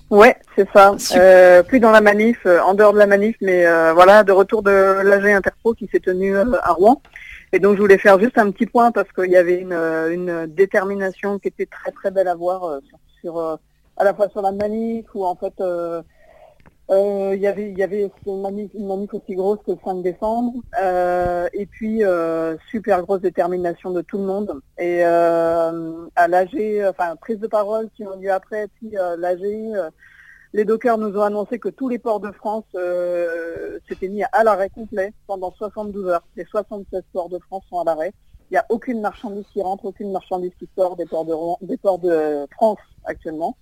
[0.09, 0.95] Ouais, c'est ça.
[1.15, 4.31] Euh, plus dans la manif, euh, en dehors de la manif, mais euh, voilà, de
[4.31, 7.01] retour de l'AG Interpro qui s'est tenu euh, à Rouen.
[7.55, 10.47] Et donc je voulais faire juste un petit point parce qu'il y avait une, euh,
[10.47, 12.79] détermination qui était très très belle à voir euh,
[13.21, 13.55] sur, euh,
[13.95, 15.53] à la fois sur la manif où en fait
[16.89, 20.53] il y avait une manif, aussi grosse que le 5 décembre
[21.53, 22.01] et puis
[22.71, 24.59] super grosse détermination de tout le monde.
[24.79, 26.55] Et à l'AG
[26.89, 29.41] enfin prise de parole qui ont lieu après puis l'AG
[30.53, 34.43] les dockers nous ont annoncé que tous les ports de France euh, s'étaient mis à
[34.43, 36.23] l'arrêt complet pendant 72 heures.
[36.35, 38.13] Les 76 ports de France sont à l'arrêt.
[38.49, 41.33] Il n'y a aucune marchandise qui rentre, aucune marchandise qui sort des ports de,
[41.65, 43.57] des ports de France actuellement.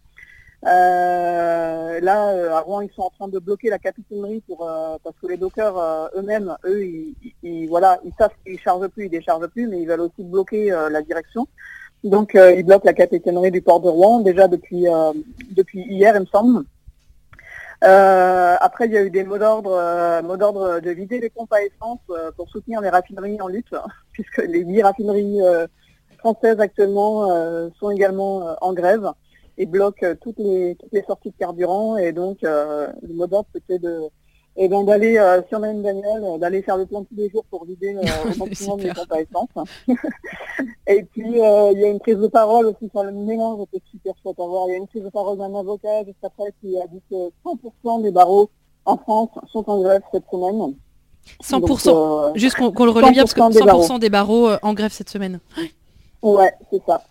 [0.65, 4.57] Euh, là, euh, à Rouen, ils sont en train de bloquer la capitainerie pour,
[5.03, 9.09] parce que les dockers eux-mêmes, eux, ils, ils- voilà, ils savent qu'ils chargent plus, ils
[9.09, 11.47] déchargent plus, mais ils veulent aussi bloquer la direction.
[12.03, 14.85] Donc, ils bloquent la capitainerie du port de Rouen déjà depuis
[15.51, 16.65] depuis hier, il me semble.
[17.83, 21.29] Euh, après, il y a eu des mots d'ordre, euh, mots d'ordre de vider les
[21.31, 23.73] pompes à essence euh, pour soutenir les raffineries en lutte,
[24.11, 25.65] puisque les huit raffineries euh,
[26.19, 29.09] françaises actuellement euh, sont également euh, en grève
[29.57, 31.97] et bloquent toutes les toutes les sorties de carburant.
[31.97, 34.09] Et donc, le mot d'ordre c'était de
[34.57, 37.29] et ben d'aller, euh, si on a une bagnole, d'aller faire le plein tous les
[37.29, 38.01] jours pour vider euh,
[38.35, 39.67] au maximum les pompes à essence.
[40.87, 43.83] Et puis, euh, il y a une prise de parole aussi sur le mélange, c'était
[43.89, 44.65] super chouette à voir.
[44.67, 47.29] Il y a une prise de parole d'un avocat juste après qui a dit que
[47.45, 48.49] 100% des barreaux
[48.85, 50.75] en France sont en grève cette semaine.
[51.43, 51.59] 100%.
[51.59, 53.83] Donc, euh, Juste qu'on qu'on le relève bien parce que 100% des barreaux.
[53.83, 55.39] 100% des barreaux euh, en grève cette semaine.
[56.21, 57.01] Ouais, c'est ça.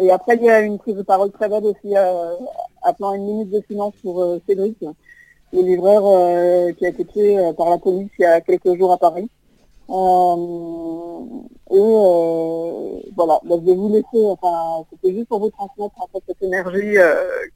[0.00, 1.94] Et après, il y a une prise de parole très belle aussi,
[2.82, 4.76] appelant une minute de silence pour Cédric,
[5.52, 8.76] le livreur euh, qui a été tué euh, par la police il y a quelques
[8.76, 9.28] jours à Paris.
[9.90, 11.24] Euh,
[11.70, 16.22] et voilà, bah, je vais vous laisser, enfin, c'était juste pour vous transmettre en fait,
[16.28, 16.94] cette énergie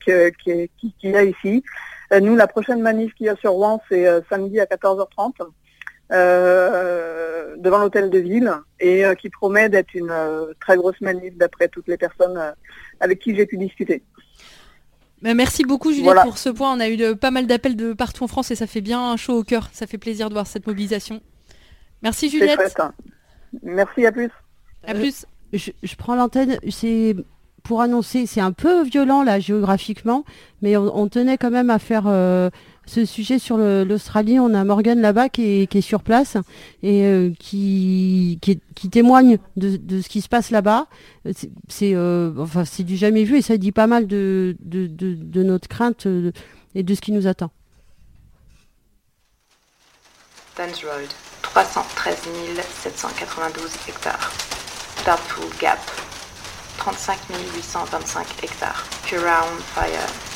[0.07, 1.63] que- qui- qui- qu'il y a ici.
[2.21, 5.41] Nous, la prochaine manif qu'il y a sur Rouen, c'est samedi à 14h30
[6.13, 11.37] euh, devant l'hôtel de ville et euh, qui promet d'être une euh, très grosse manif
[11.39, 12.39] d'après toutes les personnes
[13.01, 14.03] avec qui j'ai pu discuter.
[15.23, 16.23] Bah, merci beaucoup Juliette Voilà.
[16.25, 16.75] pour ce point.
[16.77, 19.17] On a eu de- pas mal d'appels de partout en France et ça fait bien
[19.17, 19.69] chaud au cœur.
[19.73, 21.21] Ça fait plaisir de voir cette mobilisation.
[22.03, 22.59] Merci Juliette.
[22.81, 22.93] hein.
[23.63, 24.31] Merci, à plus.
[24.87, 25.27] À plus.
[25.53, 27.15] Je, je prends l'antenne, c'est
[27.63, 30.25] pour annoncer, c'est un peu violent là géographiquement,
[30.63, 32.51] mais on, on tenait quand même à faire euh,
[32.87, 34.39] ce sujet sur l'Australie.
[34.39, 36.37] On a Morgan là-bas qui est, sur place
[36.83, 38.39] et euh, qui,
[38.91, 40.87] témoigne de, ce qui se passe là-bas.
[41.27, 41.33] Euh,
[41.69, 44.57] c'est- du jamais vu et ça dit pas mal de,
[45.35, 46.33] notre crainte euh,
[46.75, 47.51] et de ce qui nous attend.
[50.57, 51.09] Duns Road,
[51.43, 52.17] 313
[52.83, 54.31] 792 hectares.
[55.07, 55.81] Dartpool Gap,
[56.79, 57.19] 35
[57.57, 58.85] 825 hectares.
[59.07, 60.32] Puraun Fire,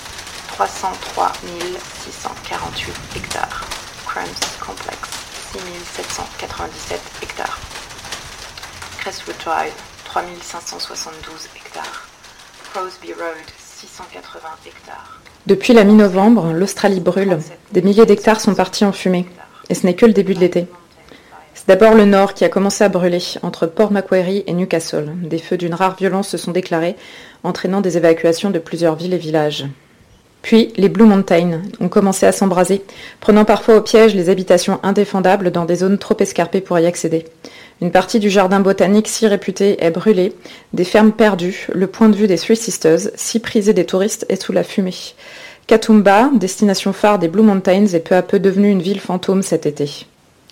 [0.56, 1.32] 303
[2.06, 3.60] 648 hectares.
[4.06, 4.24] Crumbs
[4.58, 4.98] Complex,
[5.52, 5.60] 6
[5.92, 7.58] 797 hectares.
[8.98, 9.74] Crestwood Drive,
[10.06, 12.08] 3 572 hectares.
[12.72, 15.20] Crosby Road, 680 hectares.
[15.46, 17.38] Depuis la mi-novembre, l'Australie brûle.
[17.72, 19.26] Des milliers d'hectares sont partis en fumée.
[19.68, 20.68] Et ce n'est que le début de l'été.
[21.52, 25.12] C'est d'abord le nord qui a commencé à brûler, entre Port Macquarie et Newcastle.
[25.16, 26.96] Des feux d'une rare violence se sont déclarés,
[27.44, 29.66] entraînant des évacuations de plusieurs villes et villages.
[30.46, 32.84] Puis, les Blue Mountains ont commencé à s'embraser,
[33.18, 37.24] prenant parfois au piège les habitations indéfendables dans des zones trop escarpées pour y accéder.
[37.82, 40.34] Une partie du jardin botanique si réputé est brûlée,
[40.72, 44.40] des fermes perdues, le point de vue des Three Sisters, si prisé des touristes, est
[44.40, 44.94] sous la fumée.
[45.66, 49.66] Katoomba, destination phare des Blue Mountains, est peu à peu devenue une ville fantôme cet
[49.66, 50.06] été.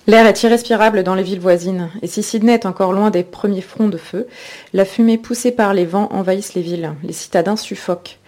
[0.08, 3.62] L'air est irrespirable dans les villes voisines, et si Sydney est encore loin des premiers
[3.62, 4.26] fronts de feu,
[4.72, 8.18] la fumée poussée par les vents envahissent les villes, les citadins suffoquent.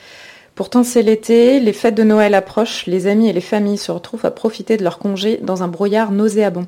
[0.57, 4.25] Pourtant c'est l'été, les fêtes de Noël approchent, les amis et les familles se retrouvent
[4.25, 6.67] à profiter de leur congé dans un brouillard nauséabond.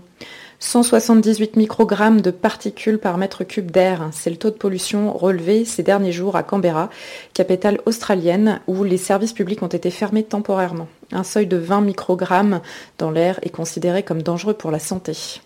[0.60, 5.82] 178 microgrammes de particules par mètre cube d'air, c'est le taux de pollution relevé ces
[5.82, 6.90] derniers jours à Canberra,
[7.32, 10.88] capitale australienne, où les services publics ont été fermés temporairement.
[11.10, 12.60] Un seuil de 20 microgrammes
[12.98, 15.40] dans l'air est considéré comme dangereux pour la santé.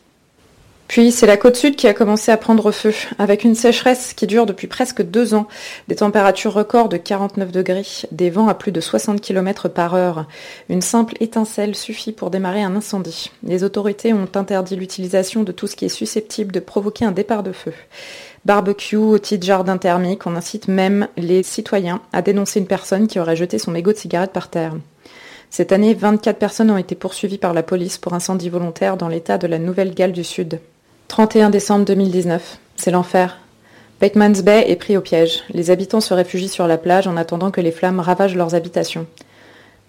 [0.88, 4.26] Puis c'est la côte sud qui a commencé à prendre feu, avec une sécheresse qui
[4.26, 5.48] dure depuis presque deux ans,
[5.88, 10.26] des températures records de 49 degrés, des vents à plus de 60 km par heure.
[10.68, 13.30] Une simple étincelle suffit pour démarrer un incendie.
[13.42, 17.42] Les autorités ont interdit l'utilisation de tout ce qui est susceptible de provoquer un départ
[17.42, 17.72] de feu.
[18.44, 23.20] Barbecue, outils de jardin thermique, on incite même les citoyens à dénoncer une personne qui
[23.20, 24.74] aurait jeté son mégot de cigarette par terre.
[25.48, 29.38] Cette année, 24 personnes ont été poursuivies par la police pour incendie volontaire dans l'état
[29.38, 30.60] de la Nouvelle-Galles du Sud.
[31.12, 33.36] 31 décembre 2019, c'est l'enfer.
[34.00, 35.42] Batemans Bay est pris au piège.
[35.50, 39.06] Les habitants se réfugient sur la plage en attendant que les flammes ravagent leurs habitations.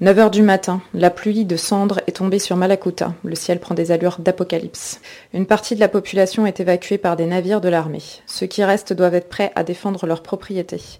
[0.02, 3.14] 9 heures du matin, la pluie de cendres est tombée sur Malakuta.
[3.24, 5.00] Le ciel prend des allures d'apocalypse.
[5.34, 8.04] Une partie de la population est évacuée par des navires de l'armée.
[8.28, 11.00] Ceux qui restent doivent être prêts à défendre leurs propriétés.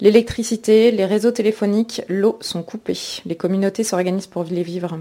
[0.00, 3.20] L'électricité, les réseaux téléphoniques, l'eau sont coupés.
[3.26, 4.98] Les communautés s'organisent pour les vivre.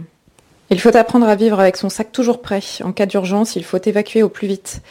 [0.72, 2.62] Il faut apprendre à vivre avec son sac toujours prêt.
[2.84, 4.82] En cas d'urgence, il faut évacuer au plus vite.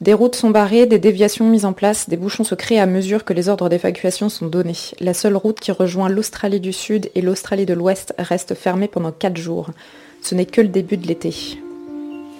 [0.00, 3.24] Des routes sont barrées, des déviations mises en place, des bouchons se créent à mesure
[3.24, 4.72] que les ordres d'évacuation sont donnés.
[4.98, 9.12] La seule route qui rejoint l'Australie du Sud et l'Australie de l'Ouest reste fermée pendant
[9.12, 9.68] 4 jours.
[10.22, 11.34] Ce n'est que le début de l'été.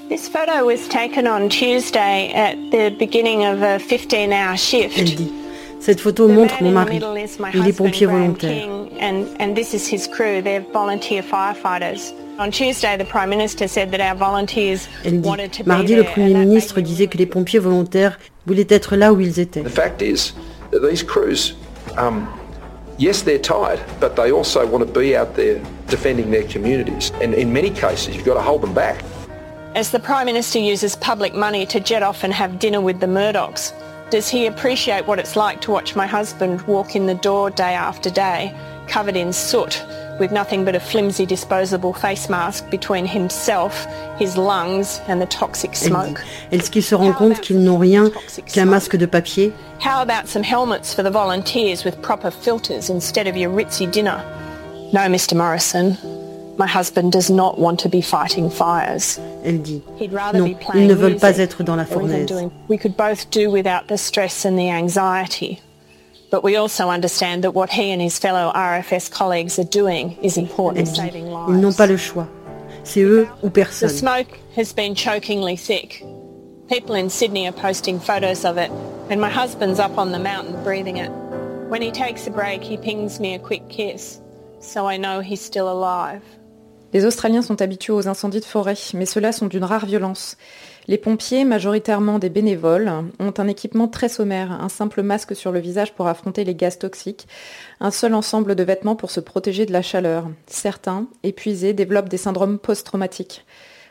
[0.09, 4.99] This photo was taken on Tuesday at the beginning of a 15-hour shift.
[4.99, 5.31] Elle dit.
[5.81, 6.99] Cette photo montre mon mari.
[7.55, 8.67] Il est pompier volontaire.
[12.41, 12.95] King, and, and this is his crew.
[12.95, 12.97] They're volunteer firefighters.
[12.97, 15.27] On Tuesday, the Prime Minister said that our volunteers Elle dit.
[15.27, 16.05] wanted to be Mardi, le.
[16.05, 19.63] Premier ministre disait que les pompiers volontaires voulaient être là où ils étaient.
[19.63, 20.33] The fact is
[20.71, 21.55] that these crews,
[21.97, 22.27] um,
[22.99, 27.13] yes, they're tired, but they also want to be out there defending their communities.
[27.21, 29.03] And in many cases, you've got to hold them back.
[29.75, 33.07] As the Prime Minister uses public money to jet off and have dinner with the
[33.07, 33.73] Murdochs,
[34.11, 37.75] does he appreciate what it's like to watch my husband walk in the door day
[37.75, 38.53] after day,
[38.89, 39.85] covered in soot,
[40.21, 43.87] with nothing but a flimsy disposable face mask between himself,
[44.19, 46.21] his lungs and the toxic smoke?
[46.53, 48.11] Est-ce qu'ils se rendent compte qu'ils n'ont rien
[48.53, 53.27] qu'un masque de papier How about some helmets for the volunteers with proper filters instead
[53.27, 54.23] of your ritzy dinner?
[54.93, 55.97] No, Mr Morrison.
[56.59, 59.19] My husband does not want to be fighting fires.
[59.45, 59.83] Elle dit.
[59.99, 62.31] He'd rather Non, be playing ils ne veulent pas être dans la fournaise.
[62.69, 65.61] We could both do without the stress and the anxiety.
[66.31, 70.39] But we also understand that what he and his fellow RFS colleagues are doing is
[70.39, 70.87] important
[71.49, 72.29] ils n'ont pas le choix.
[72.85, 73.89] C'est eux ou The personne.
[73.89, 76.05] smoke has been chokingly thick.
[76.69, 78.71] People in Sydney are posting photos of it,
[79.11, 81.11] and my husband's up on the mountain breathing it.
[81.69, 84.21] When he takes a break, he pings me a quick kiss,
[84.61, 86.23] so I know he's still alive.
[86.93, 90.37] Les Australiens sont habitués aux incendies de forêt, mais ceux-là sont d'une rare violence.
[90.89, 95.61] Les pompiers, majoritairement des bénévoles, ont un équipement très sommaire, un simple masque sur le
[95.61, 97.29] visage pour affronter les gaz toxiques,
[97.81, 100.29] un seul ensemble de vêtements pour se protéger de la chaleur.
[100.47, 103.45] Certains, épuisés, développent des syndromes post-traumatiques.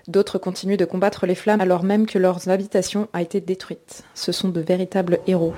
[0.07, 4.03] D'autres continuent de combattre les flammes alors même que leurs habitations a été détruite.
[4.15, 5.53] Ce sont de véritables héros.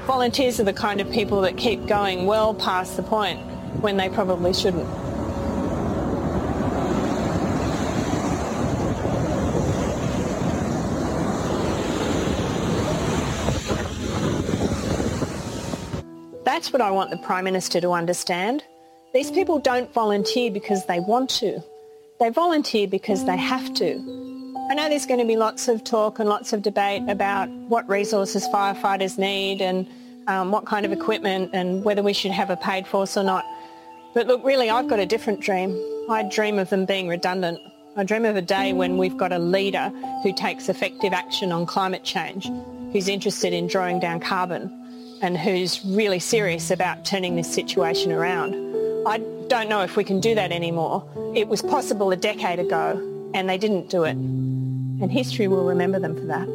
[16.62, 18.64] That's what I want the Prime Minister to understand.
[19.16, 21.60] These people don't volunteer because they want to.
[22.20, 23.96] They volunteer because they have to.
[24.70, 27.90] I know there's going to be lots of talk and lots of debate about what
[27.90, 29.88] resources firefighters need and
[30.28, 33.44] um, what kind of equipment and whether we should have a paid force or not.
[34.14, 35.72] But look, really, I've got a different dream.
[36.12, 37.58] I dream of them being redundant.
[37.98, 39.92] I dream of a day when we've got a leader
[40.22, 42.52] who takes effective action on climate change,
[42.92, 44.81] who's interested in drawing down carbon
[45.22, 48.56] and who's really serious about turning this situation around.
[49.08, 51.08] I don't know if we can do that anymore.
[51.36, 54.16] It was possible a decade ago and they didn't do it.
[54.16, 56.48] And history will remember them for that.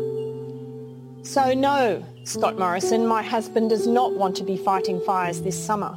[1.24, 5.96] So no, Scott Morrison, my husband does not want to be fighting fires this summer.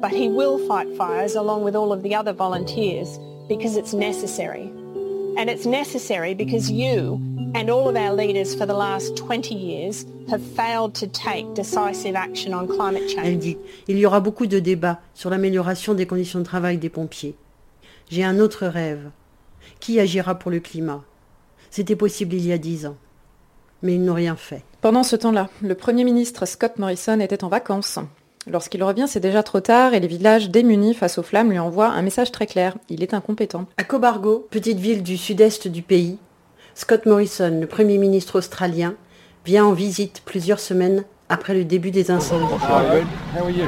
[0.00, 4.62] But he will fight fires along with all of the other volunteers because it's necessary.
[5.36, 7.20] And it's necessary because you
[7.54, 12.14] and all of our leaders for the last 20 years have failed to take decisive
[12.16, 13.26] action on climate change.
[13.26, 13.56] Elle dit,
[13.88, 17.36] il y aura beaucoup de débats sur l'amélioration des conditions de travail des pompiers.
[18.10, 19.10] J'ai un autre rêve.
[19.80, 21.04] Qui agira pour le climat?
[21.70, 22.96] C'était possible il y a dix ans.
[23.82, 24.64] Mais ils n'ont rien fait.
[24.80, 27.98] Pendant ce temps-là, le Premier ministre Scott Morrison était en vacances.
[28.46, 31.88] Lorsqu'il revient, c'est déjà trop tard et les villages démunis face aux flammes lui envoient
[31.88, 32.76] un message très clair.
[32.88, 33.66] Il est incompétent.
[33.76, 36.18] À Cobargo, petite ville du sud-est du pays,
[36.80, 38.94] Scott Morrison, le Premier ministre australien,
[39.44, 42.44] vient en visite plusieurs semaines après le début des incendies.
[42.62, 43.64] How are you?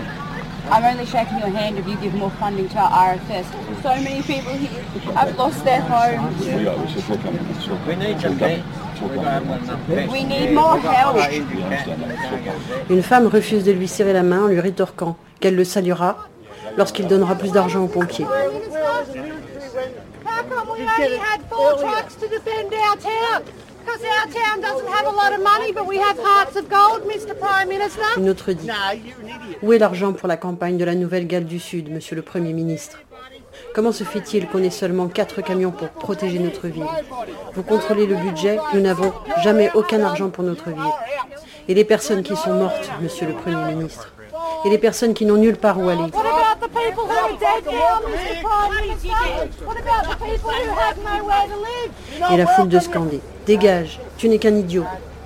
[0.70, 3.46] I'm only shaking your hand if you give more funding to our RFS.
[3.82, 6.40] So many people here have lost their homes.
[7.88, 8.62] We need some help.
[10.12, 11.16] We need more help.
[12.90, 16.28] Une femme refuse de lui serrer la main en lui rétorquant qu'elle le saluera
[16.78, 18.26] lorsqu'il donnera plus d'argent aux pompiers.
[20.70, 23.42] How come we only had four trucks to defend our town?
[23.80, 27.02] Because our town doesn't have a lot of money, but we have hearts of gold,
[27.06, 28.02] Mr Prime Minister.
[28.16, 28.68] Une autre dit
[29.62, 32.98] Où est l'argent pour la campagne de la Nouvelle-Galles du Sud, monsieur le Premier ministre?
[33.74, 36.86] Comment se fait-il qu'on ait seulement quatre camions pour protéger notre ville?
[37.54, 39.12] Vous contrôlez le budget, nous n'avons
[39.42, 40.92] jamais aucun argent pour notre ville.
[41.68, 44.12] Et les personnes qui sont mortes, monsieur le Premier ministre?
[44.64, 46.04] Et les personnes qui n'ont nulle part où aller?
[52.32, 54.84] Et la foule de scander Dégage, tu n'es qu'un idiot.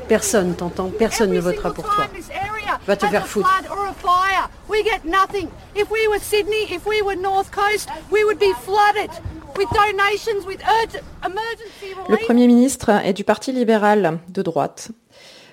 [0.09, 2.07] Personne t'entend, personne ne votera pour toi.
[2.15, 3.49] This area Va te faire foutre.
[3.49, 4.51] flood or a fire.
[4.69, 5.49] We get nothing.
[5.75, 9.11] If we were Sydney, if we were North Coast, we would be flooded
[9.57, 12.17] with donations, with urgent emergency Le.
[12.19, 14.91] Premier ministre est du Parti libéral de droite.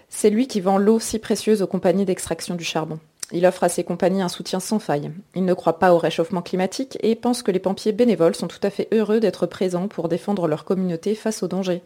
[0.09, 2.99] C'est lui qui vend l'eau si précieuse aux compagnies d'extraction du charbon.
[3.33, 5.11] Il offre à ces compagnies un soutien sans faille.
[5.35, 8.59] Il ne croit pas au réchauffement climatique et pense que les pompiers bénévoles sont tout
[8.63, 11.81] à fait heureux d'être présents pour défendre leur communauté face aux dangers.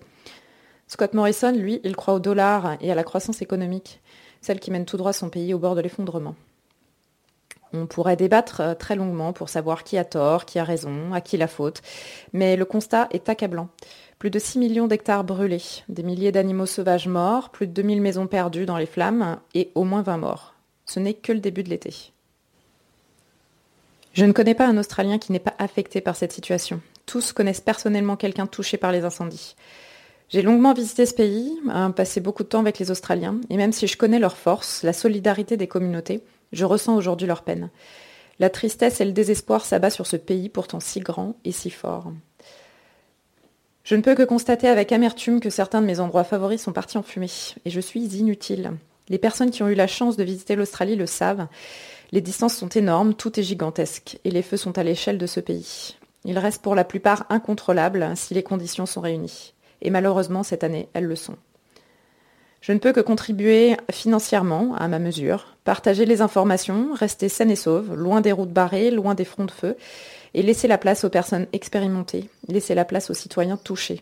[0.87, 4.01] Scott Morrison, lui, il croit au dollar et à la croissance économique,
[4.41, 6.35] celle qui mène tout droit son pays au bord de l'effondrement.
[7.73, 11.21] On pourrait débattre euh, très longuement pour savoir qui a tort, qui a raison, à
[11.21, 11.81] qui la faute,
[12.31, 13.69] mais le constat est accablant.
[14.17, 18.27] Plus de 6 millions d'hectares brûlés, des milliers d'animaux sauvages morts, plus de 2000 maisons
[18.27, 20.54] perdues dans les flammes et au moins 20 morts.
[20.85, 21.93] Ce n'est que le début de l'été.
[24.13, 26.81] Je ne connais pas un Australien qui n'est pas affecté par cette situation.
[27.05, 29.55] Tous connaissent personnellement quelqu'un touché par les incendies.
[30.29, 33.73] J'ai longuement visité ce pays, hein, passé beaucoup de temps avec les Australiens, et même
[33.73, 37.69] si je connais leur force, la solidarité des communautés, je ressens aujourd'hui leur peine.
[38.39, 42.11] La tristesse et le désespoir s'abattent sur ce pays pourtant si grand et si fort.
[43.83, 46.97] Je ne peux que constater avec amertume que certains de mes endroits favoris sont partis
[46.97, 47.29] en fumée,
[47.65, 48.71] et je suis inutile.
[49.09, 51.47] Les personnes qui ont eu la chance de visiter l'Australie le savent.
[52.11, 55.39] Les distances sont énormes, tout est gigantesque, et les feux sont à l'échelle de ce
[55.39, 55.95] pays.
[56.23, 59.53] Ils restent pour la plupart incontrôlables si les conditions sont réunies.
[59.81, 61.35] Et malheureusement, cette année, elles le sont.
[62.61, 67.55] Je ne peux que contribuer financièrement à ma mesure, partager les informations, rester saine et
[67.55, 69.77] sauve, loin des routes barrées, loin des fronts de feu,
[70.33, 74.01] et laisser la place aux personnes expérimentées, laisser la place aux citoyens touchés.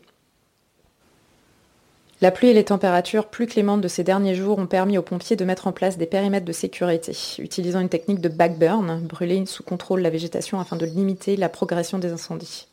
[2.23, 5.35] La pluie et les températures plus clémentes de ces derniers jours ont permis aux pompiers
[5.35, 9.61] de mettre en place des périmètres de sécurité, utilisant une technique de backburn, brûler sous
[9.61, 12.69] contrôle la végétation afin de limiter la progression des incendies.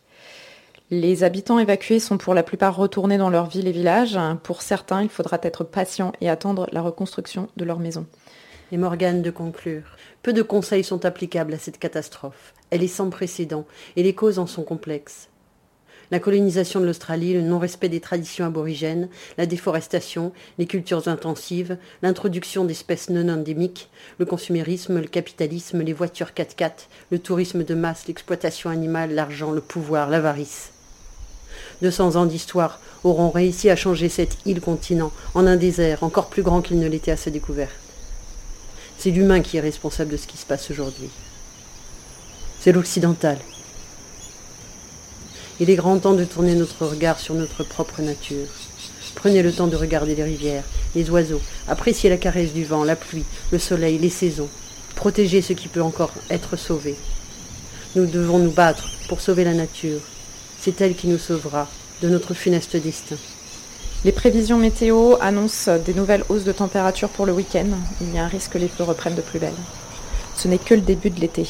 [0.93, 4.17] Les habitants évacués sont pour la plupart retournés dans leurs villes et villages.
[4.45, 8.07] Pour certains, il faudra être patient et attendre la reconstruction de leur maison.
[8.71, 9.97] Et Morgane de conclure.
[10.23, 12.55] Peu de conseils sont applicables à cette catastrophe.
[12.71, 15.29] Elle est sans précédent et les causes en sont complexes.
[16.11, 19.09] La colonisation de l'Australie, le non-respect des traditions aborigènes,
[19.39, 23.89] la déforestation, les cultures intensives, l'introduction d'espèces non endémiques,
[24.19, 29.61] le consumérisme, le capitalisme, les voitures 4x4, le tourisme de masse, l'exploitation animale, l'argent, le
[29.61, 30.71] pouvoir, l'avarice.
[31.83, 36.61] 200 ans d'histoire auront réussi à changer cette île-continent en un désert encore plus grand
[36.61, 37.71] qu'il ne l'était à sa découverte.
[38.99, 41.09] C'est l'humain qui est responsable de ce qui se passe aujourd'hui.
[42.59, 43.39] C'est l'occidental.
[45.61, 48.47] Il est grand temps de tourner notre regard sur notre propre nature.
[49.15, 52.97] Prenez le temps de regarder les rivières, les oiseaux, appréciez la caresse du vent, la
[52.97, 54.49] pluie, le soleil, les saisons.
[54.97, 56.97] Protégez ce qui peut encore être sauvé.
[57.95, 60.01] Nous devons nous battre pour sauver la nature.
[60.59, 61.69] C'est elle qui nous sauvera
[62.01, 63.17] de notre funeste destin.
[64.07, 67.67] Les prévisions météo annoncent des nouvelles hausses de température pour le week-end.
[68.01, 69.53] Il y a un risque que les feux reprennent de plus belle.
[70.37, 71.47] Ce n'est que le début de l'été.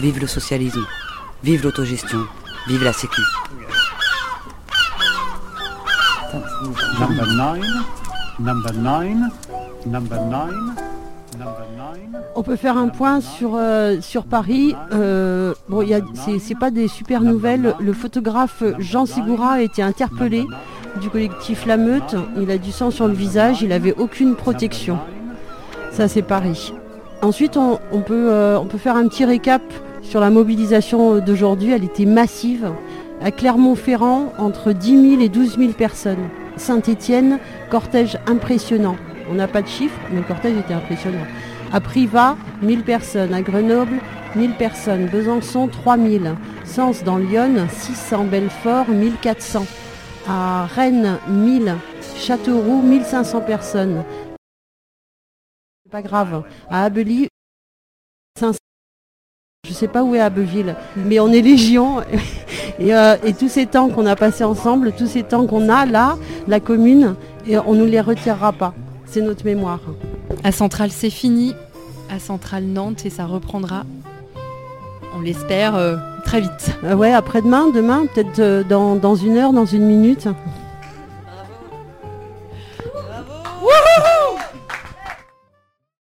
[0.00, 0.84] Vive le socialisme,
[1.42, 2.18] vive l'autogestion,
[2.68, 3.20] vive la sécu.
[7.00, 7.64] Number nine,
[8.38, 9.30] number nine,
[9.86, 10.74] number nine,
[11.38, 12.18] number nine.
[12.36, 14.76] On peut faire un point sur, euh, sur Paris.
[14.92, 17.74] Euh, bon, il y a- c'est c'est pas des super nouvelles.
[17.80, 20.46] Le photographe Jean Ségoura a été interpellé
[21.00, 22.14] du collectif La Meute.
[22.40, 23.62] Il a du sang sur le visage.
[23.62, 24.98] Il n'avait aucune protection.
[25.92, 26.72] Ça, c'est Paris.
[27.22, 29.62] Ensuite, on, on peut, euh, on peut faire un petit récap
[30.02, 31.72] sur la mobilisation d'aujourd'hui.
[31.72, 32.72] Elle était massive.
[33.20, 36.28] À Clermont-Ferrand, entre 10 000 et 12 000 personnes.
[36.56, 37.38] Saint-Étienne,
[37.70, 38.96] cortège impressionnant.
[39.30, 41.26] On n'a pas de chiffres, mais le cortège était impressionnant.
[41.72, 43.34] À Privas, 1000 personnes.
[43.34, 43.98] À Grenoble,
[44.36, 45.06] 1000 personnes.
[45.06, 46.34] Besançon, 3000.
[46.64, 48.24] Sens dans Lyon, 600.
[48.24, 49.66] Belfort, 1400.
[50.28, 51.74] À Rennes, 1000.
[52.16, 54.04] Châteauroux, 1500 personnes.
[55.90, 56.42] Pas grave.
[56.68, 57.37] À Abely, 500.
[59.64, 62.00] Je ne sais pas où est Abbeville, mais on est légion.
[62.80, 66.16] Euh, et, tous ces temps qu'on a passés ensemble, tous ces temps qu'on a là,
[66.46, 68.72] la commune, et on ne nous les retirera pas.
[69.04, 69.80] C'est notre mémoire.
[70.44, 71.56] À Centrale, c'est fini.
[72.08, 73.82] À Centrale Nantes, et ça reprendra,
[75.16, 76.70] on l'espère, euh, très vite.
[76.84, 80.28] Euh, ouais, après-demain, demain, peut-être dans, dans, une heure, dans une minute.
[81.24, 81.54] Bravo.
[83.60, 84.17] Bravo.